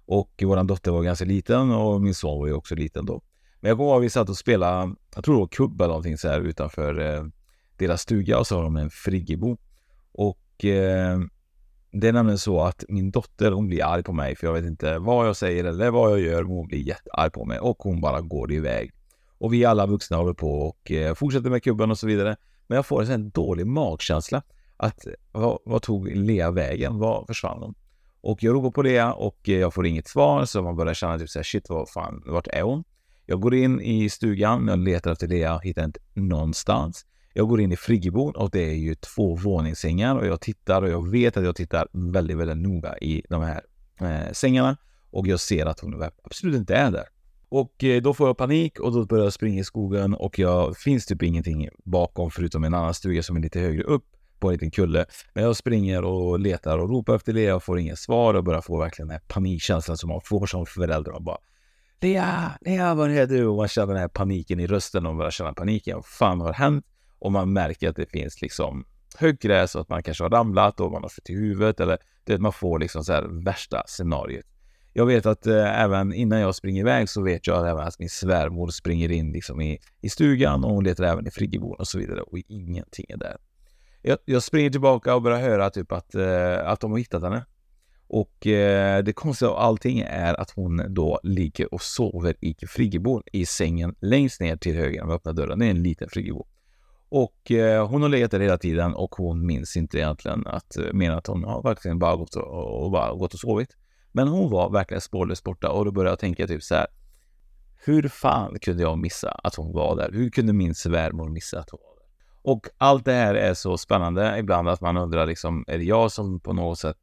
Och 0.06 0.42
våran 0.42 0.66
dotter 0.66 0.90
var 0.90 1.02
ganska 1.02 1.24
liten 1.24 1.70
och 1.70 2.02
min 2.02 2.14
son 2.14 2.38
var 2.38 2.46
ju 2.46 2.52
också 2.52 2.74
liten 2.74 3.06
då. 3.06 3.22
Men 3.60 3.68
jag 3.68 3.78
kommer 3.78 3.90
ihåg 3.90 3.98
att 3.98 4.04
vi 4.04 4.10
satt 4.10 4.28
och 4.28 4.36
spelade, 4.36 4.94
jag 5.14 5.24
tror 5.24 5.34
det 5.34 5.40
var 5.40 5.46
kubb 5.46 5.80
eller 5.80 5.88
någonting 5.88 6.18
så 6.18 6.28
här 6.28 6.40
utanför 6.40 7.14
eh, 7.14 7.24
deras 7.76 8.00
stuga 8.00 8.38
och 8.38 8.46
så 8.46 8.56
har 8.56 8.62
de 8.62 8.76
en 8.76 8.90
friggebo. 8.90 9.56
Och 10.12 10.64
eh, 10.64 11.18
det 11.92 12.08
är 12.08 12.12
nämligen 12.12 12.38
så 12.38 12.60
att 12.60 12.84
min 12.88 13.10
dotter 13.10 13.52
hon 13.52 13.66
blir 13.66 13.84
arg 13.84 14.02
på 14.02 14.12
mig 14.12 14.36
för 14.36 14.46
jag 14.46 14.54
vet 14.54 14.64
inte 14.64 14.98
vad 14.98 15.28
jag 15.28 15.36
säger 15.36 15.64
eller 15.64 15.90
vad 15.90 16.10
jag 16.10 16.20
gör. 16.20 16.42
Men 16.42 16.52
hon 16.52 16.66
blir 16.66 16.78
jättearg 16.78 17.32
på 17.32 17.44
mig 17.44 17.58
och 17.58 17.78
hon 17.78 18.00
bara 18.00 18.20
går 18.20 18.52
iväg. 18.52 18.92
Och 19.38 19.52
vi 19.52 19.64
alla 19.64 19.86
vuxna 19.86 20.16
håller 20.16 20.34
på 20.34 20.60
och 20.60 20.90
eh, 20.90 21.14
fortsätter 21.14 21.50
med 21.50 21.62
kubben 21.62 21.90
och 21.90 21.98
så 21.98 22.06
vidare. 22.06 22.36
Men 22.66 22.76
jag 22.76 22.86
får 22.86 23.00
en 23.00 23.06
sån 23.06 23.30
dålig 23.30 23.66
magkänsla. 23.66 24.42
Att 24.76 25.06
vad, 25.32 25.58
vad 25.64 25.82
tog 25.82 26.16
Lea 26.16 26.50
vägen? 26.50 26.98
Var 26.98 27.24
försvann 27.26 27.62
hon? 27.62 27.74
Och 28.20 28.42
jag 28.42 28.54
ropar 28.54 28.70
på 28.70 28.82
Lea 28.82 29.12
och 29.12 29.48
eh, 29.48 29.58
jag 29.58 29.74
får 29.74 29.86
inget 29.86 30.08
svar 30.08 30.44
så 30.44 30.62
man 30.62 30.76
börjar 30.76 30.94
känna 30.94 31.18
typ 31.18 31.30
såhär 31.30 31.44
shit 31.44 31.68
vad 31.68 31.88
fan, 31.88 32.22
vart 32.26 32.46
är 32.46 32.62
hon? 32.62 32.84
Jag 33.30 33.40
går 33.40 33.54
in 33.54 33.80
i 33.80 34.08
stugan, 34.08 34.68
jag 34.68 34.78
letar 34.78 35.12
efter 35.12 35.28
Lea, 35.28 35.58
hittar 35.58 35.84
inte 35.84 36.00
någonstans. 36.14 37.06
Jag 37.34 37.48
går 37.48 37.60
in 37.60 37.72
i 37.72 37.76
friggeboden 37.76 38.42
och 38.42 38.50
det 38.50 38.70
är 38.70 38.74
ju 38.74 38.94
två 38.94 39.34
våningssängar 39.34 40.16
och 40.16 40.26
jag 40.26 40.40
tittar 40.40 40.82
och 40.82 40.88
jag 40.88 41.10
vet 41.10 41.36
att 41.36 41.44
jag 41.44 41.56
tittar 41.56 41.88
väldigt, 41.92 42.36
väldigt 42.36 42.56
noga 42.56 42.98
i 42.98 43.22
de 43.28 43.42
här 43.42 43.62
eh, 44.00 44.32
sängarna 44.32 44.76
och 45.10 45.26
jag 45.26 45.40
ser 45.40 45.66
att 45.66 45.80
hon 45.80 46.02
absolut 46.22 46.56
inte 46.56 46.74
är 46.74 46.90
där. 46.90 47.04
Och 47.48 47.84
eh, 47.84 48.02
då 48.02 48.14
får 48.14 48.26
jag 48.26 48.36
panik 48.36 48.80
och 48.80 48.92
då 48.92 49.04
börjar 49.06 49.24
jag 49.24 49.32
springa 49.32 49.60
i 49.60 49.64
skogen 49.64 50.14
och 50.14 50.38
jag 50.38 50.76
finns 50.76 51.06
typ 51.06 51.22
ingenting 51.22 51.68
bakom 51.84 52.30
förutom 52.30 52.64
en 52.64 52.74
annan 52.74 52.94
stuga 52.94 53.22
som 53.22 53.36
är 53.36 53.40
lite 53.40 53.60
högre 53.60 53.82
upp 53.82 54.04
på 54.38 54.48
en 54.48 54.52
liten 54.52 54.70
kulle. 54.70 55.06
Men 55.34 55.44
jag 55.44 55.56
springer 55.56 56.04
och 56.04 56.40
letar 56.40 56.78
och 56.78 56.90
ropar 56.90 57.14
efter 57.16 57.32
Lea 57.32 57.56
och 57.56 57.62
får 57.62 57.78
inget 57.78 57.98
svar 57.98 58.34
och 58.34 58.44
börjar 58.44 58.60
få 58.60 58.78
verkligen 58.78 59.08
den 59.08 59.14
här 59.14 59.22
panikkänslan 59.28 59.96
som 59.96 60.08
man 60.08 60.20
får 60.24 60.46
som 60.46 60.66
förälder. 60.66 61.12
Man 61.12 61.24
bara 61.24 61.38
det 62.00 62.16
är, 62.16 62.50
det 62.60 62.74
är 62.74 63.26
du? 63.26 63.46
Och 63.46 63.56
man 63.56 63.68
känner 63.68 63.94
den 63.94 64.00
här 64.00 64.08
paniken 64.08 64.60
i 64.60 64.66
rösten 64.66 65.06
och 65.06 65.16
börjar 65.16 65.30
känna 65.30 65.52
paniken. 65.52 65.96
Vad 65.96 66.06
fan 66.06 66.40
har 66.40 66.52
hänt? 66.52 66.86
Och 67.18 67.32
man 67.32 67.52
märker 67.52 67.88
att 67.88 67.96
det 67.96 68.10
finns 68.10 68.42
liksom 68.42 68.84
höggräs 69.16 69.74
och 69.74 69.80
att 69.80 69.88
man 69.88 70.02
kanske 70.02 70.24
har 70.24 70.30
ramlat 70.30 70.80
och 70.80 70.92
man 70.92 71.02
har 71.02 71.08
fått 71.08 71.30
i 71.30 71.34
huvudet 71.34 71.80
eller 71.80 71.98
det, 72.24 72.38
man 72.38 72.52
får 72.52 72.78
liksom 72.78 73.04
så 73.04 73.12
här 73.12 73.44
värsta 73.44 73.82
scenariot. 73.86 74.44
Jag 74.92 75.06
vet 75.06 75.26
att 75.26 75.46
eh, 75.46 75.80
även 75.80 76.12
innan 76.12 76.40
jag 76.40 76.54
springer 76.54 76.80
iväg 76.80 77.08
så 77.08 77.22
vet 77.22 77.46
jag 77.46 77.68
även 77.68 77.86
att 77.86 77.98
min 77.98 78.08
svärmor 78.08 78.68
springer 78.68 79.10
in 79.10 79.32
liksom 79.32 79.60
i, 79.60 79.78
i 80.00 80.08
stugan 80.08 80.64
och 80.64 80.70
hon 80.70 80.84
letar 80.84 81.04
även 81.04 81.26
i 81.26 81.30
friggeboden 81.30 81.80
och 81.80 81.88
så 81.88 81.98
vidare 81.98 82.20
och 82.20 82.38
ingenting 82.48 83.06
är 83.08 83.16
där. 83.16 83.36
Jag, 84.02 84.18
jag 84.24 84.42
springer 84.42 84.70
tillbaka 84.70 85.14
och 85.14 85.22
börjar 85.22 85.38
höra 85.38 85.70
typ 85.70 85.92
att, 85.92 86.14
eh, 86.14 86.58
att 86.68 86.80
de 86.80 86.90
har 86.90 86.98
hittat 86.98 87.22
henne. 87.22 87.44
Och 88.12 88.46
eh, 88.46 89.02
det 89.02 89.12
konstiga 89.12 89.50
av 89.50 89.56
allting 89.56 90.00
är 90.00 90.40
att 90.40 90.50
hon 90.50 90.94
då 90.94 91.20
ligger 91.22 91.74
och 91.74 91.82
sover 91.82 92.34
i 92.40 92.54
friggeboden 92.66 93.22
i 93.32 93.46
sängen 93.46 93.94
längst 94.00 94.40
ner 94.40 94.56
till 94.56 94.76
höger 94.76 95.04
med 95.04 95.14
öppna 95.14 95.32
dörren. 95.32 95.58
Det 95.58 95.66
är 95.66 95.70
en 95.70 95.82
liten 95.82 96.08
friggebod. 96.08 96.46
Och 97.08 97.50
eh, 97.50 97.88
hon 97.88 98.02
har 98.02 98.08
legat 98.08 98.30
där 98.30 98.40
hela 98.40 98.58
tiden 98.58 98.94
och 98.94 99.14
hon 99.14 99.46
minns 99.46 99.76
inte 99.76 99.98
egentligen 99.98 100.46
att, 100.46 100.76
eh, 100.76 101.16
att 101.16 101.26
hon 101.26 101.44
har 101.44 101.62
verkligen 101.62 101.98
bara 101.98 102.16
gått 102.16 102.34
och, 102.36 102.84
och, 102.84 102.90
bara 102.90 103.12
gått 103.14 103.34
och 103.34 103.40
sovit. 103.40 103.76
Men 104.12 104.28
hon 104.28 104.50
var 104.50 104.70
verkligen 104.70 105.00
spårlöst 105.00 105.44
borta 105.44 105.70
och 105.70 105.84
då 105.84 105.90
började 105.90 106.10
jag 106.10 106.18
tänka 106.18 106.46
typ 106.46 106.62
så 106.62 106.74
här. 106.74 106.86
Hur 107.84 108.08
fan 108.08 108.58
kunde 108.58 108.82
jag 108.82 108.98
missa 108.98 109.30
att 109.30 109.54
hon 109.54 109.72
var 109.72 109.96
där? 109.96 110.10
Hur 110.12 110.30
kunde 110.30 110.52
min 110.52 110.74
svärmor 110.74 111.28
missa 111.28 111.58
att 111.58 111.70
hon 111.70 111.80
var 111.82 111.94
där? 111.94 112.06
Och 112.42 112.66
allt 112.78 113.04
det 113.04 113.12
här 113.12 113.34
är 113.34 113.54
så 113.54 113.78
spännande 113.78 114.38
ibland 114.38 114.68
att 114.68 114.80
man 114.80 114.96
undrar 114.96 115.26
liksom, 115.26 115.64
är 115.66 115.78
det 115.78 115.84
jag 115.84 116.12
som 116.12 116.40
på 116.40 116.52
något 116.52 116.78
sätt 116.78 116.96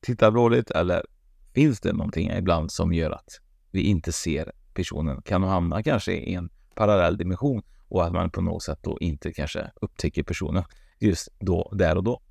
tittar 0.00 0.30
dåligt 0.30 0.70
eller 0.70 1.06
finns 1.54 1.80
det 1.80 1.92
någonting 1.92 2.30
ibland 2.30 2.72
som 2.72 2.92
gör 2.92 3.10
att 3.10 3.40
vi 3.70 3.82
inte 3.82 4.12
ser 4.12 4.52
personen? 4.74 5.22
Kan 5.22 5.42
hon 5.42 5.50
hamna 5.50 5.82
kanske 5.82 6.12
i 6.12 6.34
en 6.34 6.50
parallell 6.74 7.16
dimension 7.16 7.62
och 7.88 8.04
att 8.04 8.12
man 8.12 8.30
på 8.30 8.40
något 8.40 8.62
sätt 8.62 8.78
då 8.82 8.98
inte 9.00 9.32
kanske 9.32 9.70
upptäcker 9.80 10.22
personen 10.22 10.64
just 10.98 11.28
då, 11.38 11.70
där 11.72 11.96
och 11.96 12.04
då. 12.04 12.22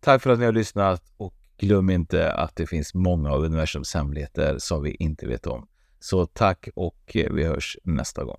Tack 0.00 0.22
för 0.22 0.30
att 0.30 0.38
ni 0.38 0.44
har 0.44 0.52
lyssnat 0.52 1.12
och 1.16 1.34
glöm 1.58 1.90
inte 1.90 2.32
att 2.32 2.56
det 2.56 2.66
finns 2.66 2.94
många 2.94 3.32
av 3.32 3.44
universums 3.44 3.94
hemligheter 3.94 4.58
som 4.58 4.82
vi 4.82 4.94
inte 4.94 5.26
vet 5.26 5.46
om. 5.46 5.68
Så 6.00 6.26
tack 6.26 6.68
och 6.74 7.16
eh, 7.16 7.32
vi 7.32 7.44
hörs 7.44 7.78
nästa 7.82 8.24
gång. 8.24 8.38